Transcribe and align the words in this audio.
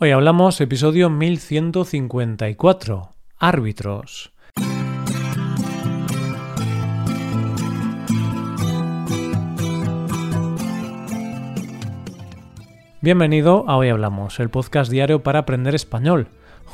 Hoy 0.00 0.12
hablamos 0.12 0.60
episodio 0.60 1.10
1154, 1.10 3.16
árbitros. 3.36 4.32
Bienvenido 13.00 13.64
a 13.66 13.76
Hoy 13.76 13.88
Hablamos, 13.88 14.38
el 14.38 14.50
podcast 14.50 14.88
diario 14.88 15.24
para 15.24 15.40
aprender 15.40 15.74
español. 15.74 16.28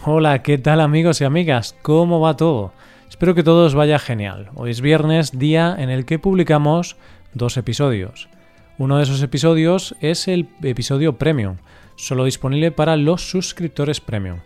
Hola, 0.04 0.42
¿qué 0.42 0.58
tal 0.58 0.82
amigos 0.82 1.22
y 1.22 1.24
amigas? 1.24 1.74
¿Cómo 1.80 2.20
va 2.20 2.36
todo? 2.36 2.74
Espero 3.08 3.34
que 3.34 3.42
todo 3.42 3.64
os 3.64 3.74
vaya 3.74 3.98
genial. 3.98 4.50
Hoy 4.54 4.70
es 4.70 4.82
viernes, 4.82 5.38
día 5.38 5.74
en 5.78 5.88
el 5.88 6.04
que 6.04 6.18
publicamos 6.18 6.98
dos 7.32 7.56
episodios. 7.56 8.28
Uno 8.76 8.98
de 8.98 9.04
esos 9.04 9.22
episodios 9.22 9.96
es 10.02 10.28
el 10.28 10.50
episodio 10.62 11.16
Premium, 11.16 11.56
solo 11.96 12.24
disponible 12.24 12.70
para 12.70 12.96
los 12.96 13.30
suscriptores 13.30 14.00
Premium. 14.00 14.40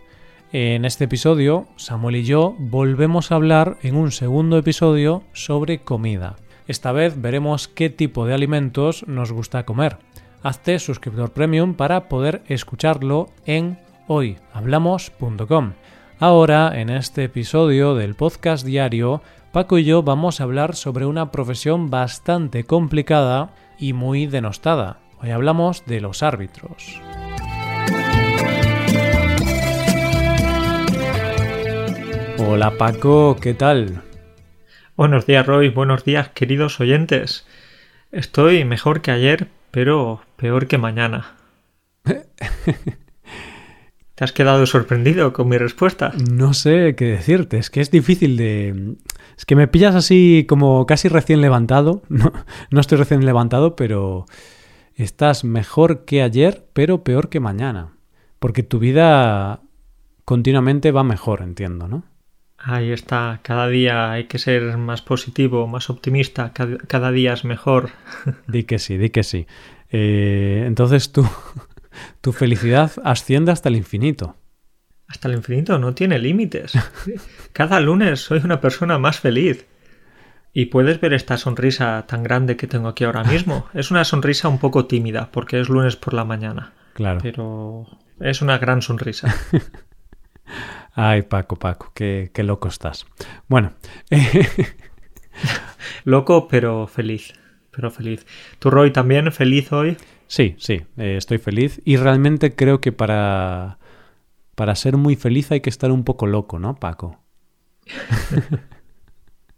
En 0.51 0.83
este 0.85 1.03
episodio, 1.03 1.67
Samuel 1.75 2.17
y 2.17 2.23
yo 2.23 2.55
volvemos 2.57 3.31
a 3.31 3.35
hablar 3.35 3.77
en 3.83 3.95
un 3.95 4.11
segundo 4.11 4.57
episodio 4.57 5.23
sobre 5.33 5.79
comida. 5.79 6.37
Esta 6.67 6.91
vez 6.91 7.21
veremos 7.21 7.67
qué 7.67 7.89
tipo 7.89 8.25
de 8.25 8.33
alimentos 8.33 9.07
nos 9.07 9.31
gusta 9.31 9.65
comer. 9.65 9.97
Hazte 10.41 10.79
suscriptor 10.79 11.31
premium 11.33 11.73
para 11.73 12.07
poder 12.09 12.41
escucharlo 12.47 13.29
en 13.45 13.77
hoyhablamos.com. 14.07 15.73
Ahora, 16.19 16.79
en 16.79 16.89
este 16.89 17.25
episodio 17.25 17.95
del 17.95 18.15
podcast 18.15 18.65
diario, 18.65 19.21
Paco 19.51 19.77
y 19.77 19.83
yo 19.83 20.03
vamos 20.03 20.39
a 20.39 20.43
hablar 20.43 20.75
sobre 20.75 21.05
una 21.05 21.31
profesión 21.31 21.89
bastante 21.89 22.63
complicada 22.63 23.53
y 23.79 23.93
muy 23.93 24.27
denostada. 24.27 24.99
Hoy 25.21 25.31
hablamos 25.31 25.85
de 25.85 26.01
los 26.01 26.23
árbitros. 26.23 27.01
Hola 32.51 32.79
Paco, 32.79 33.37
¿qué 33.39 33.53
tal? 33.53 34.01
Buenos 34.97 35.27
días 35.27 35.45
Roy, 35.45 35.69
buenos 35.69 36.03
días 36.03 36.29
queridos 36.29 36.79
oyentes. 36.79 37.45
Estoy 38.11 38.65
mejor 38.65 39.01
que 39.01 39.11
ayer, 39.11 39.49
pero 39.69 40.23
peor 40.35 40.65
que 40.65 40.79
mañana. 40.79 41.35
¿Te 42.03 42.23
has 44.23 44.31
quedado 44.31 44.65
sorprendido 44.65 45.31
con 45.31 45.47
mi 45.47 45.59
respuesta? 45.59 46.11
No 46.31 46.55
sé 46.55 46.95
qué 46.95 47.05
decirte, 47.05 47.59
es 47.59 47.69
que 47.69 47.81
es 47.81 47.91
difícil 47.91 48.35
de... 48.35 48.95
Es 49.37 49.45
que 49.45 49.55
me 49.55 49.67
pillas 49.67 49.93
así 49.93 50.47
como 50.49 50.87
casi 50.87 51.07
recién 51.07 51.41
levantado. 51.41 52.01
No, 52.09 52.33
no 52.71 52.81
estoy 52.81 52.97
recién 52.97 53.23
levantado, 53.27 53.75
pero 53.75 54.25
estás 54.95 55.43
mejor 55.43 56.03
que 56.03 56.23
ayer, 56.23 56.65
pero 56.73 57.03
peor 57.03 57.29
que 57.29 57.39
mañana. 57.39 57.93
Porque 58.39 58.63
tu 58.63 58.79
vida 58.79 59.61
continuamente 60.25 60.91
va 60.91 61.03
mejor, 61.03 61.43
entiendo, 61.43 61.87
¿no? 61.87 62.05
Ahí 62.61 62.91
está, 62.91 63.39
cada 63.41 63.69
día 63.69 64.11
hay 64.11 64.25
que 64.25 64.37
ser 64.37 64.77
más 64.77 65.01
positivo, 65.01 65.65
más 65.65 65.89
optimista, 65.89 66.51
cada, 66.53 67.11
día 67.11 67.33
es 67.33 67.45
mejor. 67.45 67.91
Di 68.47 68.63
que 68.63 68.79
sí, 68.79 68.97
di 68.97 69.09
que 69.11 69.23
sí. 69.23 69.47
Eh, 69.89 70.63
entonces 70.67 71.11
tú, 71.13 71.25
tu 72.21 72.33
felicidad 72.33 72.91
asciende 73.03 73.53
hasta 73.53 73.69
el 73.69 73.77
infinito. 73.77 74.35
Hasta 75.07 75.29
el 75.29 75.35
infinito 75.35 75.79
no 75.79 75.93
tiene 75.93 76.19
límites. 76.19 76.73
Cada 77.53 77.79
lunes 77.79 78.19
soy 78.19 78.41
una 78.43 78.59
persona 78.59 78.99
más 78.99 79.19
feliz. 79.19 79.65
Y 80.51 80.65
puedes 80.65 80.99
ver 80.99 81.13
esta 81.13 81.37
sonrisa 81.37 82.05
tan 82.07 82.23
grande 82.23 82.57
que 82.57 82.67
tengo 82.67 82.89
aquí 82.89 83.05
ahora 83.05 83.23
mismo. 83.23 83.67
Es 83.73 83.91
una 83.91 84.03
sonrisa 84.03 84.49
un 84.49 84.59
poco 84.59 84.85
tímida 84.85 85.29
porque 85.31 85.59
es 85.59 85.69
lunes 85.69 85.95
por 85.95 86.13
la 86.13 86.25
mañana. 86.25 86.73
Claro. 86.93 87.19
Pero 87.21 87.85
es 88.19 88.41
una 88.41 88.57
gran 88.57 88.81
sonrisa. 88.81 89.33
Ay, 91.01 91.21
Paco, 91.21 91.55
Paco, 91.55 91.93
qué, 91.95 92.29
loco 92.43 92.67
estás. 92.67 93.05
Bueno. 93.47 93.71
loco, 96.03 96.49
pero 96.49 96.87
feliz. 96.87 97.31
Pero 97.71 97.89
feliz. 97.89 98.25
¿Tú, 98.59 98.69
Roy, 98.69 98.91
también 98.91 99.31
feliz 99.31 99.71
hoy? 99.71 99.95
Sí, 100.27 100.55
sí, 100.57 100.81
eh, 100.97 101.15
estoy 101.15 101.37
feliz. 101.37 101.79
Y 101.85 101.95
realmente 101.95 102.53
creo 102.53 102.81
que 102.81 102.91
para, 102.91 103.77
para 104.55 104.75
ser 104.75 104.97
muy 104.97 105.15
feliz 105.15 105.53
hay 105.53 105.61
que 105.61 105.69
estar 105.69 105.89
un 105.89 106.03
poco 106.03 106.27
loco, 106.27 106.59
¿no, 106.59 106.75
Paco? 106.75 107.23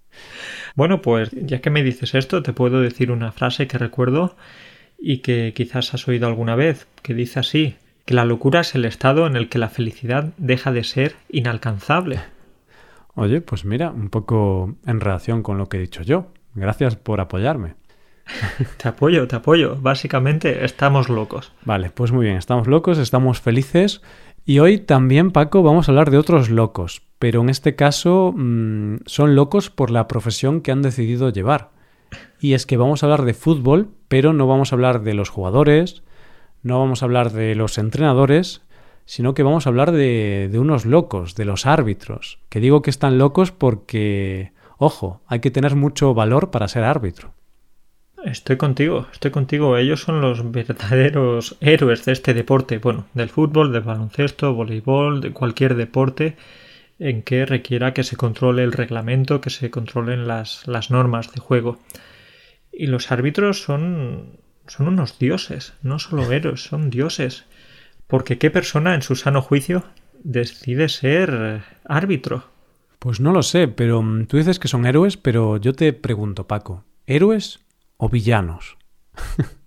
bueno, 0.75 1.01
pues 1.01 1.31
ya 1.31 1.59
que 1.59 1.71
me 1.71 1.81
dices 1.81 2.13
esto, 2.13 2.43
te 2.43 2.53
puedo 2.53 2.81
decir 2.81 3.11
una 3.11 3.31
frase 3.31 3.65
que 3.65 3.79
recuerdo 3.79 4.35
y 4.99 5.23
que 5.23 5.53
quizás 5.55 5.91
has 5.95 6.07
oído 6.07 6.27
alguna 6.27 6.55
vez, 6.55 6.85
que 7.01 7.15
dice 7.15 7.39
así 7.39 7.77
que 8.11 8.15
la 8.17 8.25
locura 8.25 8.59
es 8.59 8.75
el 8.75 8.83
estado 8.83 9.25
en 9.25 9.37
el 9.37 9.47
que 9.47 9.57
la 9.57 9.69
felicidad 9.69 10.33
deja 10.35 10.73
de 10.73 10.83
ser 10.83 11.15
inalcanzable. 11.29 12.19
Oye, 13.15 13.39
pues 13.39 13.63
mira, 13.63 13.89
un 13.89 14.09
poco 14.09 14.75
en 14.85 14.99
relación 14.99 15.43
con 15.43 15.57
lo 15.57 15.69
que 15.69 15.77
he 15.77 15.79
dicho 15.79 16.03
yo. 16.03 16.27
Gracias 16.53 16.97
por 16.97 17.21
apoyarme. 17.21 17.75
te 18.77 18.89
apoyo, 18.89 19.29
te 19.29 19.37
apoyo. 19.37 19.77
Básicamente 19.79 20.65
estamos 20.65 21.07
locos. 21.07 21.53
Vale, 21.63 21.89
pues 21.89 22.11
muy 22.11 22.25
bien, 22.25 22.35
estamos 22.35 22.67
locos, 22.67 22.97
estamos 22.97 23.39
felices. 23.39 24.01
Y 24.43 24.59
hoy 24.59 24.79
también, 24.79 25.31
Paco, 25.31 25.63
vamos 25.63 25.87
a 25.87 25.93
hablar 25.93 26.11
de 26.11 26.17
otros 26.17 26.49
locos, 26.49 27.03
pero 27.17 27.39
en 27.39 27.49
este 27.49 27.77
caso 27.77 28.33
mm, 28.35 29.03
son 29.05 29.35
locos 29.35 29.69
por 29.69 29.89
la 29.89 30.09
profesión 30.09 30.59
que 30.59 30.73
han 30.73 30.81
decidido 30.81 31.29
llevar. 31.29 31.69
Y 32.41 32.55
es 32.55 32.65
que 32.65 32.75
vamos 32.75 33.03
a 33.03 33.05
hablar 33.05 33.23
de 33.23 33.33
fútbol, 33.33 33.87
pero 34.09 34.33
no 34.33 34.47
vamos 34.47 34.73
a 34.73 34.75
hablar 34.75 35.01
de 35.01 35.13
los 35.13 35.29
jugadores, 35.29 36.03
no 36.63 36.79
vamos 36.79 37.01
a 37.01 37.05
hablar 37.05 37.31
de 37.31 37.55
los 37.55 37.77
entrenadores, 37.77 38.61
sino 39.05 39.33
que 39.33 39.43
vamos 39.43 39.65
a 39.65 39.69
hablar 39.69 39.91
de, 39.91 40.49
de, 40.51 40.59
unos 40.59 40.85
locos, 40.85 41.35
de 41.35 41.45
los 41.45 41.65
árbitros. 41.65 42.39
Que 42.49 42.59
digo 42.59 42.81
que 42.81 42.89
están 42.89 43.17
locos 43.17 43.51
porque, 43.51 44.53
ojo, 44.77 45.21
hay 45.27 45.39
que 45.39 45.51
tener 45.51 45.75
mucho 45.75 46.13
valor 46.13 46.51
para 46.51 46.67
ser 46.67 46.83
árbitro. 46.83 47.33
Estoy 48.23 48.57
contigo, 48.57 49.07
estoy 49.11 49.31
contigo. 49.31 49.77
Ellos 49.77 50.01
son 50.01 50.21
los 50.21 50.51
verdaderos 50.51 51.57
héroes 51.59 52.05
de 52.05 52.11
este 52.11 52.33
deporte. 52.33 52.77
Bueno, 52.77 53.05
del 53.13 53.29
fútbol, 53.29 53.71
del 53.71 53.81
baloncesto, 53.81 54.53
voleibol, 54.53 55.21
de 55.21 55.31
cualquier 55.31 55.75
deporte 55.75 56.35
en 56.99 57.23
que 57.23 57.47
requiera 57.47 57.95
que 57.95 58.03
se 58.03 58.15
controle 58.15 58.63
el 58.63 58.73
reglamento, 58.73 59.41
que 59.41 59.49
se 59.49 59.71
controlen 59.71 60.27
las, 60.27 60.67
las 60.67 60.91
normas 60.91 61.33
de 61.33 61.39
juego. 61.39 61.79
Y 62.71 62.87
los 62.87 63.11
árbitros 63.11 63.63
son 63.63 64.37
son 64.71 64.87
unos 64.87 65.19
dioses, 65.19 65.73
no 65.83 65.99
solo 65.99 66.31
héroes, 66.31 66.63
son 66.63 66.89
dioses. 66.89 67.43
Porque 68.07 68.37
¿qué 68.37 68.49
persona 68.49 68.95
en 68.95 69.01
su 69.01 69.15
sano 69.15 69.41
juicio 69.41 69.83
decide 70.23 70.87
ser 70.87 71.61
árbitro? 71.83 72.45
Pues 72.99 73.19
no 73.19 73.33
lo 73.33 73.43
sé, 73.43 73.67
pero 73.67 74.01
mm, 74.01 74.27
tú 74.27 74.37
dices 74.37 74.59
que 74.59 74.69
son 74.69 74.85
héroes, 74.85 75.17
pero 75.17 75.57
yo 75.57 75.73
te 75.73 75.91
pregunto, 75.91 76.47
Paco, 76.47 76.85
¿héroes 77.05 77.59
o 77.97 78.09
villanos? 78.09 78.77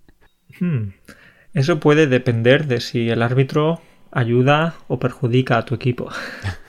Hmm, 0.61 0.91
eso 1.53 1.81
puede 1.81 2.07
depender 2.07 2.65
de 2.65 2.79
si 2.79 3.09
el 3.09 3.23
árbitro 3.23 3.81
ayuda 4.09 4.75
o 4.87 4.99
perjudica 4.99 5.57
a 5.57 5.65
tu 5.65 5.75
equipo. 5.75 6.09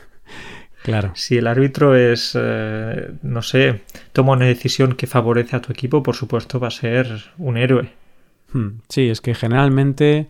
Claro. 0.83 1.11
Si 1.17 1.37
el 1.37 1.49
árbitro 1.49 1.97
es, 1.97 2.39
eh, 2.41 3.11
no 3.23 3.43
sé, 3.43 3.81
toma 4.13 4.35
una 4.35 4.47
decisión 4.47 4.95
que 4.95 5.09
favorece 5.09 5.57
a 5.57 5.61
tu 5.61 5.73
equipo, 5.73 6.01
por 6.01 6.15
supuesto 6.15 6.61
va 6.61 6.69
a 6.69 6.71
ser 6.71 7.33
un 7.39 7.57
héroe. 7.57 7.91
Hmm. 8.53 8.81
Sí, 8.89 9.09
es 9.09 9.21
que 9.21 9.34
generalmente 9.34 10.29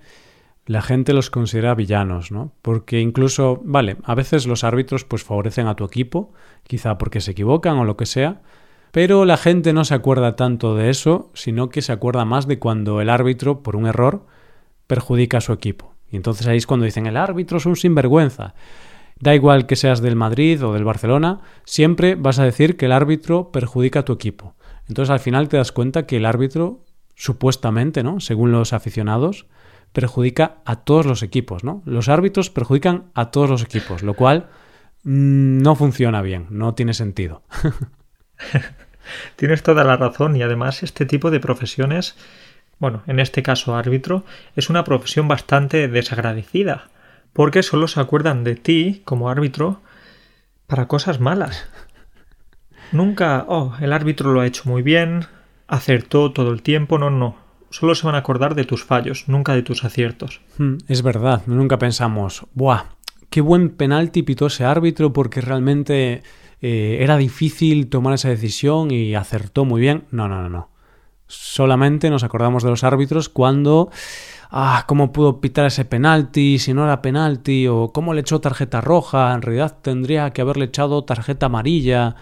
la 0.67 0.83
gente 0.83 1.13
los 1.13 1.31
considera 1.31 1.75
villanos, 1.75 2.33
¿no? 2.33 2.53
Porque 2.61 3.01
incluso, 3.01 3.61
vale, 3.65 3.97
a 4.03 4.15
veces 4.15 4.47
los 4.47 4.65
árbitros 4.65 5.05
pues 5.05 5.23
favorecen 5.23 5.69
a 5.69 5.77
tu 5.77 5.85
equipo, 5.85 6.33
quizá 6.65 6.99
porque 6.99 7.21
se 7.21 7.31
equivocan 7.31 7.79
o 7.79 7.85
lo 7.85 7.97
que 7.97 8.07
sea, 8.07 8.43
pero 8.91 9.25
la 9.25 9.37
gente 9.37 9.73
no 9.73 9.85
se 9.85 9.95
acuerda 9.95 10.37
tanto 10.37 10.75
de 10.75 10.91
eso, 10.91 11.31
sino 11.35 11.69
que 11.69 11.83
se 11.83 11.93
acuerda 11.93 12.25
más 12.25 12.49
de 12.49 12.59
cuando 12.59 13.01
el 13.01 13.11
árbitro, 13.11 13.63
por 13.63 13.77
un 13.77 13.87
error, 13.87 14.27
perjudica 14.87 15.39
a 15.39 15.43
su 15.43 15.53
equipo. 15.53 15.95
Y 16.11 16.17
entonces 16.17 16.47
ahí 16.47 16.57
es 16.57 16.67
cuando 16.67 16.87
dicen 16.87 17.07
el 17.07 17.17
árbitro 17.17 17.59
es 17.59 17.67
un 17.67 17.77
sinvergüenza. 17.77 18.55
Da 19.19 19.35
igual 19.35 19.67
que 19.67 19.77
seas 19.77 20.03
del 20.03 20.17
Madrid 20.17 20.65
o 20.65 20.73
del 20.73 20.85
Barcelona, 20.85 21.41
siempre 21.65 22.17
vas 22.17 22.39
a 22.39 22.45
decir 22.45 22.77
que 22.77 22.87
el 22.87 22.93
árbitro 22.93 23.51
perjudica 23.51 24.01
a 24.01 24.05
tu 24.05 24.13
equipo. 24.13 24.55
Entonces 24.89 25.11
al 25.11 25.21
final 25.21 25.49
te 25.49 25.57
das 25.57 25.73
cuenta 25.73 26.07
que 26.07 26.17
el 26.17 26.27
árbitro 26.27 26.81
supuestamente, 27.17 28.05
¿no? 28.05 28.21
Según 28.21 28.53
los 28.53 28.73
aficionados, 28.73 29.47
perjudica 29.93 30.59
a 30.65 30.77
todos 30.85 31.07
los 31.07 31.23
equipos, 31.23 31.65
¿no? 31.65 31.83
Los 31.87 32.09
árbitros 32.09 32.51
perjudican 32.51 33.11
a 33.15 33.31
todos 33.31 33.49
los 33.51 33.63
equipos, 33.63 34.03
lo 34.03 34.15
cual 34.15 34.51
mm, 35.03 35.63
no 35.63 35.75
funciona 35.75 36.23
bien, 36.23 36.47
no 36.51 36.75
tiene 36.75 36.95
sentido. 36.95 37.43
Tienes 39.37 39.63
toda 39.63 39.85
la 39.85 39.97
razón 39.97 40.37
y 40.37 40.43
además 40.43 40.83
este 40.83 41.07
tipo 41.07 41.31
de 41.31 41.41
profesiones, 41.41 42.17
bueno, 42.79 43.03
en 43.07 43.19
este 43.19 43.43
caso 43.43 43.75
árbitro, 43.75 44.25
es 44.55 44.69
una 44.69 44.85
profesión 44.85 45.29
bastante 45.29 45.89
desagradecida, 45.89 46.89
porque 47.33 47.63
solo 47.63 47.89
se 47.89 48.01
acuerdan 48.01 48.45
de 48.45 48.57
ti 48.57 49.03
como 49.05 49.31
árbitro 49.31 49.81
para 50.67 50.89
cosas 50.89 51.21
malas. 51.21 51.67
Nunca, 52.93 53.47
oh, 53.49 53.75
el 53.81 53.95
árbitro 53.95 54.33
lo 54.33 54.43
ha 54.43 54.47
hecho 54.47 54.69
muy 54.69 54.83
bien, 54.83 55.27
acertó 55.69 56.33
todo 56.33 56.53
el 56.53 56.63
tiempo, 56.63 56.99
no, 56.99 57.11
no. 57.11 57.37
solo 57.71 57.95
se 57.95 58.07
van 58.07 58.15
a 58.15 58.19
acordar 58.19 58.55
de 58.55 58.65
tus 58.65 58.85
fallos, 58.85 59.25
nunca 59.29 59.55
de 59.55 59.63
tus 59.63 59.85
aciertos. 59.85 60.41
Hmm, 60.59 60.77
es 60.89 61.03
verdad, 61.03 61.43
nunca 61.47 61.79
pensamos, 61.79 62.47
¡buah! 62.55 62.85
Qué 63.31 63.41
buen 63.41 63.71
penalti 63.71 64.23
pitó 64.23 64.47
ese 64.47 64.65
árbitro 64.65 65.13
porque 65.13 65.41
realmente 65.41 66.23
eh, 66.63 66.99
era 67.01 67.17
difícil 67.17 67.89
tomar 67.89 68.15
esa 68.15 68.29
decisión 68.29 68.91
y 68.91 69.15
acertó 69.15 69.65
muy 69.65 69.81
bien. 69.81 70.05
No, 70.11 70.29
no, 70.29 70.41
no, 70.43 70.49
no. 70.49 70.71
Solamente 71.27 72.09
nos 72.09 72.23
acordamos 72.23 72.63
de 72.63 72.71
los 72.71 72.85
árbitros 72.85 73.29
cuando 73.29 73.91
ah, 74.51 74.85
cómo 74.87 75.13
pudo 75.13 75.41
pitar 75.41 75.67
ese 75.67 75.85
penalti, 75.85 76.59
si 76.59 76.73
no 76.73 76.85
era 76.85 77.03
penalti, 77.03 77.67
o 77.67 77.91
cómo 77.93 78.15
le 78.15 78.21
echó 78.21 78.41
tarjeta 78.41 78.81
roja, 78.81 79.35
en 79.35 79.43
realidad 79.43 79.79
tendría 79.83 80.31
que 80.31 80.41
haberle 80.43 80.67
echado 80.67 81.05
tarjeta 81.05 81.47
amarilla. 81.47 82.17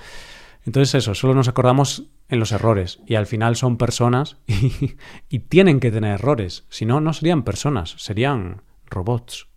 Entonces 0.67 0.95
eso, 0.95 1.15
solo 1.15 1.35
nos 1.35 1.49
acordamos 1.49 2.05
en 2.29 2.41
los 2.41 2.53
errores 2.53 3.01
y 3.07 3.17
al 3.17 3.27
final 3.27 3.57
son 3.57 3.77
personas 3.77 4.39
y, 4.47 4.97
y 5.29 5.39
tienen 5.41 5.81
que 5.81 5.91
tener 5.91 6.15
errores, 6.15 6.65
si 6.69 6.87
no, 6.87 7.01
no 7.01 7.13
serían 7.13 7.43
personas, 7.43 7.95
serían 7.99 8.63
robots. 8.87 9.49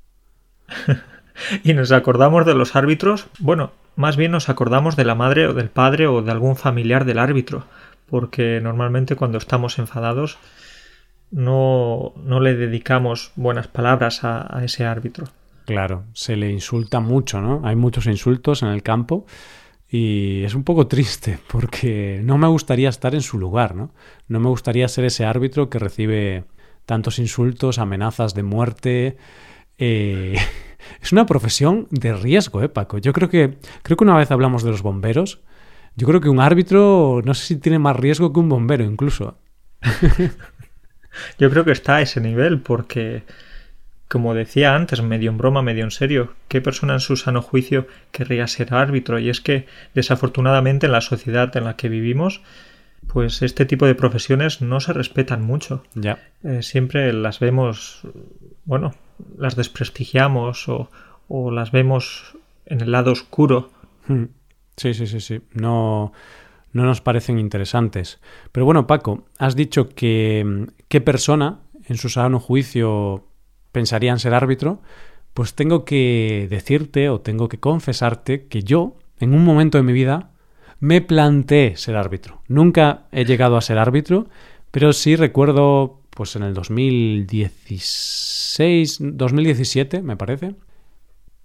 y 1.63 1.73
nos 1.73 1.91
acordamos 1.91 2.45
de 2.45 2.55
los 2.55 2.75
árbitros, 2.75 3.27
bueno, 3.39 3.71
más 3.95 4.17
bien 4.17 4.31
nos 4.31 4.49
acordamos 4.49 4.95
de 4.95 5.05
la 5.05 5.15
madre 5.15 5.47
o 5.47 5.53
del 5.53 5.69
padre 5.69 6.07
o 6.07 6.21
de 6.21 6.31
algún 6.31 6.55
familiar 6.55 7.05
del 7.05 7.19
árbitro, 7.19 7.65
porque 8.09 8.59
normalmente 8.61 9.15
cuando 9.15 9.37
estamos 9.37 9.79
enfadados 9.79 10.37
no, 11.31 12.13
no 12.15 12.39
le 12.39 12.55
dedicamos 12.55 13.31
buenas 13.35 13.67
palabras 13.67 14.23
a, 14.23 14.55
a 14.55 14.63
ese 14.63 14.85
árbitro. 14.85 15.27
Claro, 15.65 16.05
se 16.13 16.37
le 16.37 16.49
insulta 16.49 17.01
mucho, 17.01 17.41
¿no? 17.41 17.61
Hay 17.65 17.75
muchos 17.75 18.05
insultos 18.05 18.63
en 18.63 18.69
el 18.69 18.83
campo 18.83 19.25
y 19.89 20.43
es 20.43 20.53
un 20.53 20.63
poco 20.63 20.87
triste 20.87 21.39
porque 21.47 22.21
no 22.23 22.37
me 22.37 22.47
gustaría 22.47 22.89
estar 22.89 23.15
en 23.15 23.21
su 23.21 23.37
lugar, 23.37 23.75
¿no? 23.75 23.93
No 24.27 24.39
me 24.39 24.49
gustaría 24.49 24.87
ser 24.87 25.05
ese 25.05 25.25
árbitro 25.25 25.69
que 25.69 25.79
recibe 25.79 26.45
tantos 26.85 27.19
insultos, 27.19 27.79
amenazas 27.79 28.33
de 28.33 28.43
muerte. 28.43 29.17
Eh, 29.77 30.35
es 31.01 31.11
una 31.11 31.25
profesión 31.25 31.87
de 31.91 32.13
riesgo, 32.13 32.63
¿eh, 32.63 32.69
Paco? 32.69 32.97
Yo 32.97 33.13
creo 33.13 33.29
que, 33.29 33.57
creo 33.83 33.97
que 33.97 34.03
una 34.03 34.17
vez 34.17 34.31
hablamos 34.31 34.63
de 34.63 34.71
los 34.71 34.81
bomberos. 34.81 35.41
Yo 35.95 36.07
creo 36.07 36.21
que 36.21 36.29
un 36.29 36.39
árbitro 36.39 37.21
no 37.25 37.33
sé 37.33 37.45
si 37.45 37.55
tiene 37.57 37.79
más 37.79 37.95
riesgo 37.95 38.31
que 38.31 38.39
un 38.39 38.49
bombero 38.49 38.83
incluso. 38.83 39.37
Yo 41.39 41.49
creo 41.49 41.65
que 41.65 41.71
está 41.71 41.97
a 41.97 42.01
ese 42.01 42.21
nivel 42.21 42.61
porque, 42.61 43.23
como 44.07 44.33
decía 44.33 44.75
antes, 44.75 45.01
medio 45.01 45.29
en 45.29 45.37
broma, 45.37 45.61
medio 45.61 45.83
en 45.83 45.91
serio, 45.91 46.33
¿qué 46.47 46.61
persona 46.61 46.93
en 46.93 46.99
su 46.99 47.17
sano 47.17 47.41
juicio 47.41 47.87
querría 48.11 48.47
ser 48.47 48.73
árbitro? 48.73 49.19
Y 49.19 49.29
es 49.29 49.41
que, 49.41 49.65
desafortunadamente, 49.93 50.85
en 50.85 50.93
la 50.93 51.01
sociedad 51.01 51.55
en 51.57 51.65
la 51.65 51.75
que 51.75 51.89
vivimos, 51.89 52.41
pues 53.07 53.41
este 53.41 53.65
tipo 53.65 53.85
de 53.85 53.95
profesiones 53.95 54.61
no 54.61 54.79
se 54.79 54.93
respetan 54.93 55.41
mucho. 55.41 55.83
Ya. 55.93 56.19
Eh, 56.43 56.63
siempre 56.63 57.11
las 57.13 57.39
vemos, 57.39 58.01
bueno, 58.65 58.93
las 59.37 59.55
desprestigiamos 59.55 60.69
o, 60.69 60.89
o 61.27 61.51
las 61.51 61.71
vemos 61.71 62.37
en 62.65 62.81
el 62.81 62.91
lado 62.91 63.11
oscuro. 63.11 63.71
Hmm. 64.07 64.25
Sí, 64.77 64.93
sí, 64.93 65.07
sí, 65.07 65.19
sí. 65.19 65.41
No, 65.53 66.13
no 66.71 66.83
nos 66.83 67.01
parecen 67.01 67.39
interesantes. 67.39 68.19
Pero 68.51 68.65
bueno, 68.65 68.87
Paco, 68.87 69.25
has 69.37 69.55
dicho 69.55 69.89
que 69.89 70.67
qué 70.87 71.01
persona, 71.01 71.59
en 71.87 71.97
su 71.97 72.09
sano 72.09 72.39
juicio, 72.39 73.26
pensaría 73.77 74.11
en 74.11 74.17
ser 74.17 74.33
árbitro. 74.33 74.81
Pues 75.35 75.53
tengo 75.53 75.85
que 75.85 76.47
decirte 76.49 77.09
o 77.09 77.21
tengo 77.21 77.47
que 77.47 77.59
confesarte 77.59 78.47
que 78.47 78.63
yo, 78.63 78.97
en 79.19 79.35
un 79.35 79.45
momento 79.45 79.77
de 79.77 79.83
mi 79.83 79.93
vida, 79.93 80.31
me 80.79 81.01
planteé 81.01 81.75
ser 81.75 81.95
árbitro. 81.95 82.41
Nunca 82.47 83.03
he 83.11 83.23
llegado 83.23 83.55
a 83.55 83.61
ser 83.61 83.77
árbitro, 83.77 84.25
pero 84.71 84.93
sí 84.93 85.15
recuerdo, 85.15 86.01
pues 86.09 86.35
en 86.35 86.41
el 86.41 86.55
2016, 86.55 88.97
2017, 88.99 90.01
me 90.01 90.17
parece, 90.17 90.55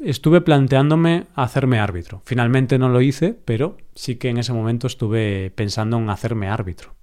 estuve 0.02 0.40
planteándome 0.40 1.26
hacerme 1.34 1.78
árbitro. 1.78 2.22
Finalmente 2.24 2.78
no 2.78 2.88
lo 2.88 3.02
hice, 3.02 3.36
pero 3.44 3.76
sí 3.94 4.16
que 4.16 4.30
en 4.30 4.38
ese 4.38 4.54
momento 4.54 4.86
estuve 4.86 5.52
pensando 5.54 5.98
en 5.98 6.08
hacerme 6.08 6.48
árbitro. 6.48 6.94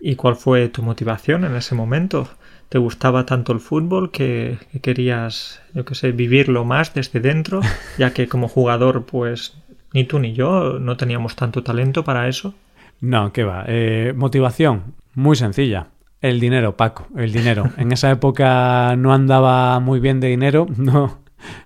¿Y 0.00 0.16
cuál 0.16 0.34
fue 0.34 0.68
tu 0.70 0.82
motivación 0.82 1.44
en 1.44 1.54
ese 1.54 1.76
momento? 1.76 2.28
¿Te 2.68 2.78
gustaba 2.78 3.26
tanto 3.26 3.52
el 3.52 3.60
fútbol 3.60 4.10
que, 4.10 4.58
querías, 4.82 5.62
yo 5.74 5.84
qué 5.84 5.94
sé, 5.94 6.12
vivirlo 6.12 6.64
más 6.64 6.94
desde 6.94 7.20
dentro? 7.20 7.60
Ya 7.98 8.12
que 8.12 8.28
como 8.28 8.48
jugador, 8.48 9.04
pues 9.04 9.56
ni 9.92 10.04
tú 10.04 10.18
ni 10.18 10.32
yo 10.32 10.78
no 10.80 10.96
teníamos 10.96 11.36
tanto 11.36 11.62
talento 11.62 12.02
para 12.04 12.28
eso. 12.28 12.54
No, 13.00 13.32
qué 13.32 13.44
va. 13.44 13.64
Eh, 13.68 14.12
motivación, 14.16 14.94
muy 15.14 15.36
sencilla. 15.36 15.88
El 16.20 16.40
dinero, 16.40 16.76
Paco, 16.76 17.06
el 17.16 17.32
dinero. 17.32 17.70
En 17.76 17.92
esa 17.92 18.10
época 18.10 18.96
no 18.96 19.12
andaba 19.12 19.78
muy 19.80 20.00
bien 20.00 20.20
de 20.20 20.28
dinero, 20.28 20.66
no, 20.76 21.18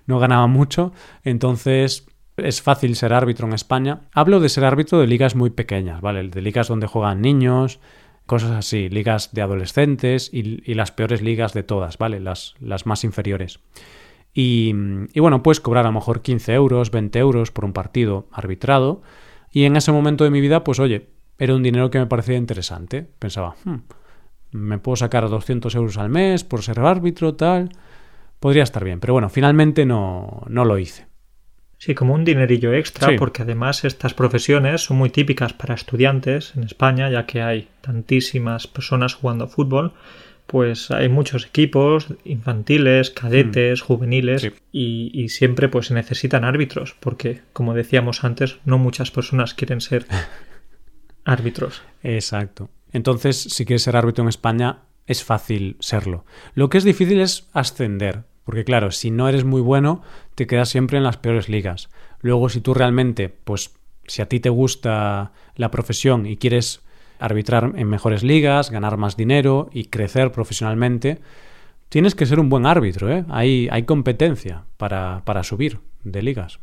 no 0.05 0.19
ganaba 0.19 0.47
mucho, 0.47 0.93
entonces 1.23 2.05
es 2.37 2.61
fácil 2.61 2.95
ser 2.95 3.13
árbitro 3.13 3.47
en 3.47 3.53
España. 3.53 4.01
Hablo 4.13 4.39
de 4.39 4.49
ser 4.49 4.65
árbitro 4.65 4.99
de 4.99 5.07
ligas 5.07 5.35
muy 5.35 5.49
pequeñas, 5.49 6.01
¿vale? 6.01 6.27
De 6.27 6.41
ligas 6.41 6.67
donde 6.67 6.87
juegan 6.87 7.21
niños, 7.21 7.79
cosas 8.29 8.51
así, 8.51 8.89
ligas 8.89 9.33
de 9.33 9.41
adolescentes 9.41 10.29
y, 10.31 10.73
las 10.75 10.91
peores 10.91 11.21
ligas 11.21 11.53
de 11.53 11.63
todas, 11.63 11.97
¿vale? 11.97 12.19
Las, 12.19 12.53
las 12.61 12.85
más 12.85 13.03
inferiores. 13.03 13.59
Y, 14.33 14.73
y, 15.11 15.19
bueno, 15.19 15.41
puedes 15.41 15.59
cobrar 15.59 15.85
a 15.85 15.89
lo 15.89 15.95
mejor 15.95 16.21
15 16.21 16.53
euros, 16.53 16.91
20 16.91 17.17
euros 17.17 17.51
por 17.51 17.65
un 17.65 17.73
partido 17.73 18.27
arbitrado. 18.31 19.01
Y 19.51 19.63
en 19.63 19.75
ese 19.75 19.91
momento 19.91 20.23
de 20.23 20.29
mi 20.29 20.41
vida, 20.41 20.63
pues 20.63 20.79
oye, 20.79 21.09
era 21.39 21.55
un 21.55 21.63
dinero 21.63 21.89
que 21.89 21.97
me 21.97 22.05
parecía 22.05 22.37
interesante. 22.37 23.09
Pensaba, 23.17 23.55
hmm, 23.65 23.77
me 24.51 24.77
puedo 24.77 24.95
sacar 24.95 25.27
200 25.27 25.73
euros 25.73 25.97
al 25.97 26.09
mes 26.09 26.43
por 26.43 26.61
ser 26.61 26.79
árbitro, 26.79 27.35
tal 27.35 27.69
podría 28.39 28.63
estar 28.63 28.83
bien. 28.83 28.99
Pero 28.99 29.13
bueno, 29.13 29.29
finalmente 29.29 29.85
no, 29.85 30.43
no 30.47 30.65
lo 30.65 30.77
hice. 30.77 31.08
Sí, 31.79 31.95
como 31.95 32.13
un 32.13 32.25
dinerillo 32.25 32.73
extra, 32.73 33.15
porque 33.17 33.43
además 33.43 33.85
estas 33.85 34.13
profesiones 34.13 34.81
son 34.81 34.97
muy 34.97 35.09
típicas 35.09 35.53
para 35.53 35.75
estudiantes 35.75 36.53
en 36.57 36.63
España, 36.63 37.09
ya 37.09 37.25
que 37.25 37.41
hay 37.41 37.69
tantísimas 37.79 38.67
personas 38.67 39.13
jugando 39.13 39.45
a 39.45 39.47
fútbol, 39.47 39.93
pues 40.45 40.91
hay 40.91 41.07
muchos 41.07 41.45
equipos 41.45 42.07
infantiles, 42.25 43.11
cadetes, 43.11 43.81
mm. 43.81 43.85
juveniles, 43.85 44.51
y, 44.73 45.11
y, 45.13 45.29
siempre 45.29 45.69
pues 45.69 45.87
se 45.87 45.93
necesitan 45.93 46.43
árbitros, 46.43 46.97
porque 46.99 47.43
como 47.53 47.73
decíamos 47.73 48.25
antes, 48.25 48.57
no 48.65 48.77
muchas 48.77 49.09
personas 49.09 49.53
quieren 49.53 49.79
ser 49.79 50.05
árbitros. 51.23 51.81
Exacto. 52.03 52.69
Entonces, 52.91 53.37
si 53.37 53.63
quieres 53.63 53.83
ser 53.83 53.95
árbitro 53.95 54.23
en 54.23 54.29
España, 54.29 54.79
es 55.05 55.23
fácil 55.23 55.77
serlo. 55.79 56.25
Lo 56.55 56.69
que 56.69 56.77
es 56.77 56.83
difícil 56.83 57.21
es 57.21 57.47
ascender, 57.53 58.25
porque 58.49 58.63
claro, 58.63 58.89
si 58.89 59.11
no 59.11 59.29
eres 59.29 59.45
muy 59.45 59.61
bueno, 59.61 60.01
te 60.33 60.47
quedas 60.47 60.69
siempre 60.69 60.97
en 60.97 61.03
las 61.03 61.17
peores 61.17 61.49
ligas. 61.49 61.87
Luego, 62.19 62.49
si 62.49 62.61
tú 62.61 62.73
realmente, 62.73 63.29
pues, 63.29 63.75
si 64.07 64.23
a 64.23 64.25
ti 64.25 64.39
te 64.39 64.49
gusta 64.49 65.33
la 65.55 65.69
profesión 65.69 66.25
y 66.25 66.35
quieres 66.35 66.81
arbitrar 67.19 67.73
en 67.75 67.87
mejores 67.87 68.23
ligas, 68.23 68.71
ganar 68.71 68.97
más 68.97 69.15
dinero 69.15 69.69
y 69.71 69.83
crecer 69.83 70.31
profesionalmente, 70.31 71.19
tienes 71.89 72.15
que 72.15 72.25
ser 72.25 72.39
un 72.39 72.49
buen 72.49 72.65
árbitro, 72.65 73.11
¿eh? 73.11 73.23
Hay, 73.29 73.67
hay 73.69 73.83
competencia 73.83 74.63
para, 74.77 75.21
para 75.25 75.43
subir 75.43 75.77
de 76.03 76.23
ligas. 76.23 76.59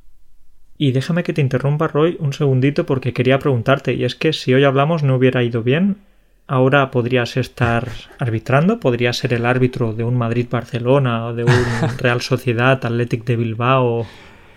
Y 0.77 0.91
déjame 0.91 1.23
que 1.23 1.35
te 1.35 1.41
interrumpa, 1.41 1.87
Roy, 1.87 2.17
un 2.19 2.33
segundito 2.33 2.85
porque 2.85 3.13
quería 3.13 3.39
preguntarte, 3.39 3.95
y 3.95 4.03
es 4.03 4.17
que 4.17 4.33
si 4.33 4.53
hoy 4.53 4.65
hablamos 4.65 5.05
no 5.05 5.15
hubiera 5.15 5.45
ido 5.45 5.63
bien, 5.63 5.99
ahora 6.47 6.91
podrías 6.91 7.37
estar 7.37 7.89
arbitrando, 8.19 8.81
podrías 8.81 9.17
ser 9.17 9.33
el 9.33 9.47
árbitro 9.47 9.93
de 9.93 10.05
un 10.05 10.17
Madrid-Barcelona 10.17 11.27
o 11.27 11.35
de 11.35 11.45
un 11.45 11.53
Real 11.99 12.21
Sociedad 12.21 12.73
Athletic 12.85 13.25
de 13.25 13.37
Bilbao 13.37 14.07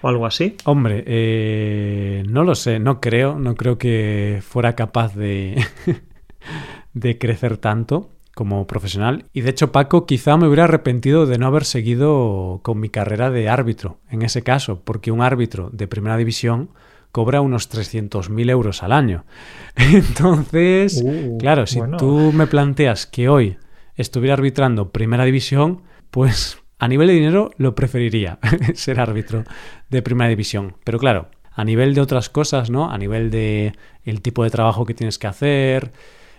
o 0.02 0.08
algo 0.08 0.26
así. 0.26 0.56
Hombre, 0.66 1.04
eh, 1.08 2.24
no 2.28 2.44
lo 2.44 2.56
sé, 2.56 2.80
no 2.80 3.02
creo, 3.02 3.38
no 3.38 3.56
creo 3.56 3.78
que 3.78 4.42
fuera 4.42 4.76
capaz 4.76 5.16
de, 5.16 5.64
de 6.94 7.18
crecer 7.18 7.58
tanto 7.58 8.10
como 8.36 8.66
profesional. 8.68 9.26
Y 9.34 9.42
de 9.42 9.50
hecho, 9.50 9.74
Paco, 9.74 10.06
quizá 10.06 10.38
me 10.38 10.48
hubiera 10.48 10.64
arrepentido 10.64 11.26
de 11.26 11.38
no 11.38 11.48
haber 11.48 11.66
seguido 11.66 12.62
con 12.64 12.80
mi 12.80 12.88
carrera 12.88 13.30
de 13.30 13.50
árbitro 13.50 14.00
en 14.10 14.22
ese 14.22 14.44
caso, 14.44 14.82
porque 14.86 15.12
un 15.12 15.22
árbitro 15.22 15.70
de 15.74 15.88
primera 15.88 16.16
división 16.16 16.70
cobra 17.12 17.42
unos 17.42 17.72
300.000 17.72 18.50
euros 18.50 18.84
al 18.84 18.92
año. 18.92 19.26
Entonces, 19.76 21.02
uh, 21.04 21.38
claro, 21.38 21.66
si 21.68 21.80
tú 21.98 22.32
me 22.34 22.48
planteas 22.48 23.06
que 23.06 23.30
hoy 23.30 23.58
estuviera 23.96 24.34
arbitrando 24.34 24.92
primera 24.92 25.26
división, 25.26 25.84
pues 26.12 26.60
a 26.78 26.88
nivel 26.88 27.08
de 27.08 27.14
dinero 27.14 27.52
lo 27.58 27.76
preferiría 27.76 28.40
ser 28.74 29.00
árbitro 29.00 29.44
de 29.90 30.02
primera 30.02 30.30
división. 30.30 30.78
Pero 30.84 31.00
claro, 31.00 31.30
a 31.52 31.66
nivel 31.66 31.94
de 31.94 32.02
otras 32.02 32.30
cosas, 32.30 32.70
¿no? 32.70 32.90
A 32.90 32.98
nivel 32.98 33.32
de 33.32 33.74
el 34.04 34.22
tipo 34.22 34.44
de 34.44 34.50
trabajo 34.50 34.86
que 34.86 34.94
tienes 34.94 35.18
que 35.20 35.28
hacer, 35.28 35.92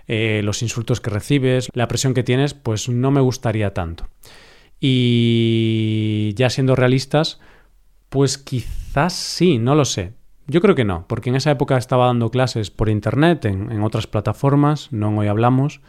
eh, 0.06 0.40
los 0.42 0.62
insultos 0.62 1.00
que 1.00 1.10
recibes, 1.10 1.68
la 1.74 1.88
presión 1.88 2.14
que 2.14 2.22
tienes, 2.22 2.54
pues 2.54 2.88
no 2.88 3.10
me 3.10 3.20
gustaría 3.20 3.74
tanto. 3.74 4.08
Y 4.80 6.32
ya 6.36 6.48
siendo 6.48 6.74
realistas, 6.74 7.38
pues 8.08 8.38
quizás 8.38 9.12
sí, 9.12 9.58
no 9.58 9.74
lo 9.74 9.84
sé. 9.84 10.14
Yo 10.50 10.60
creo 10.60 10.74
que 10.74 10.84
no, 10.84 11.04
porque 11.06 11.30
en 11.30 11.36
esa 11.36 11.52
época 11.52 11.76
estaba 11.76 12.06
dando 12.06 12.32
clases 12.32 12.72
por 12.72 12.88
internet, 12.88 13.44
en, 13.44 13.82
otras 13.84 14.08
plataformas, 14.08 14.92
no 14.92 15.16
hoy 15.16 15.28
hablamos, 15.28 15.80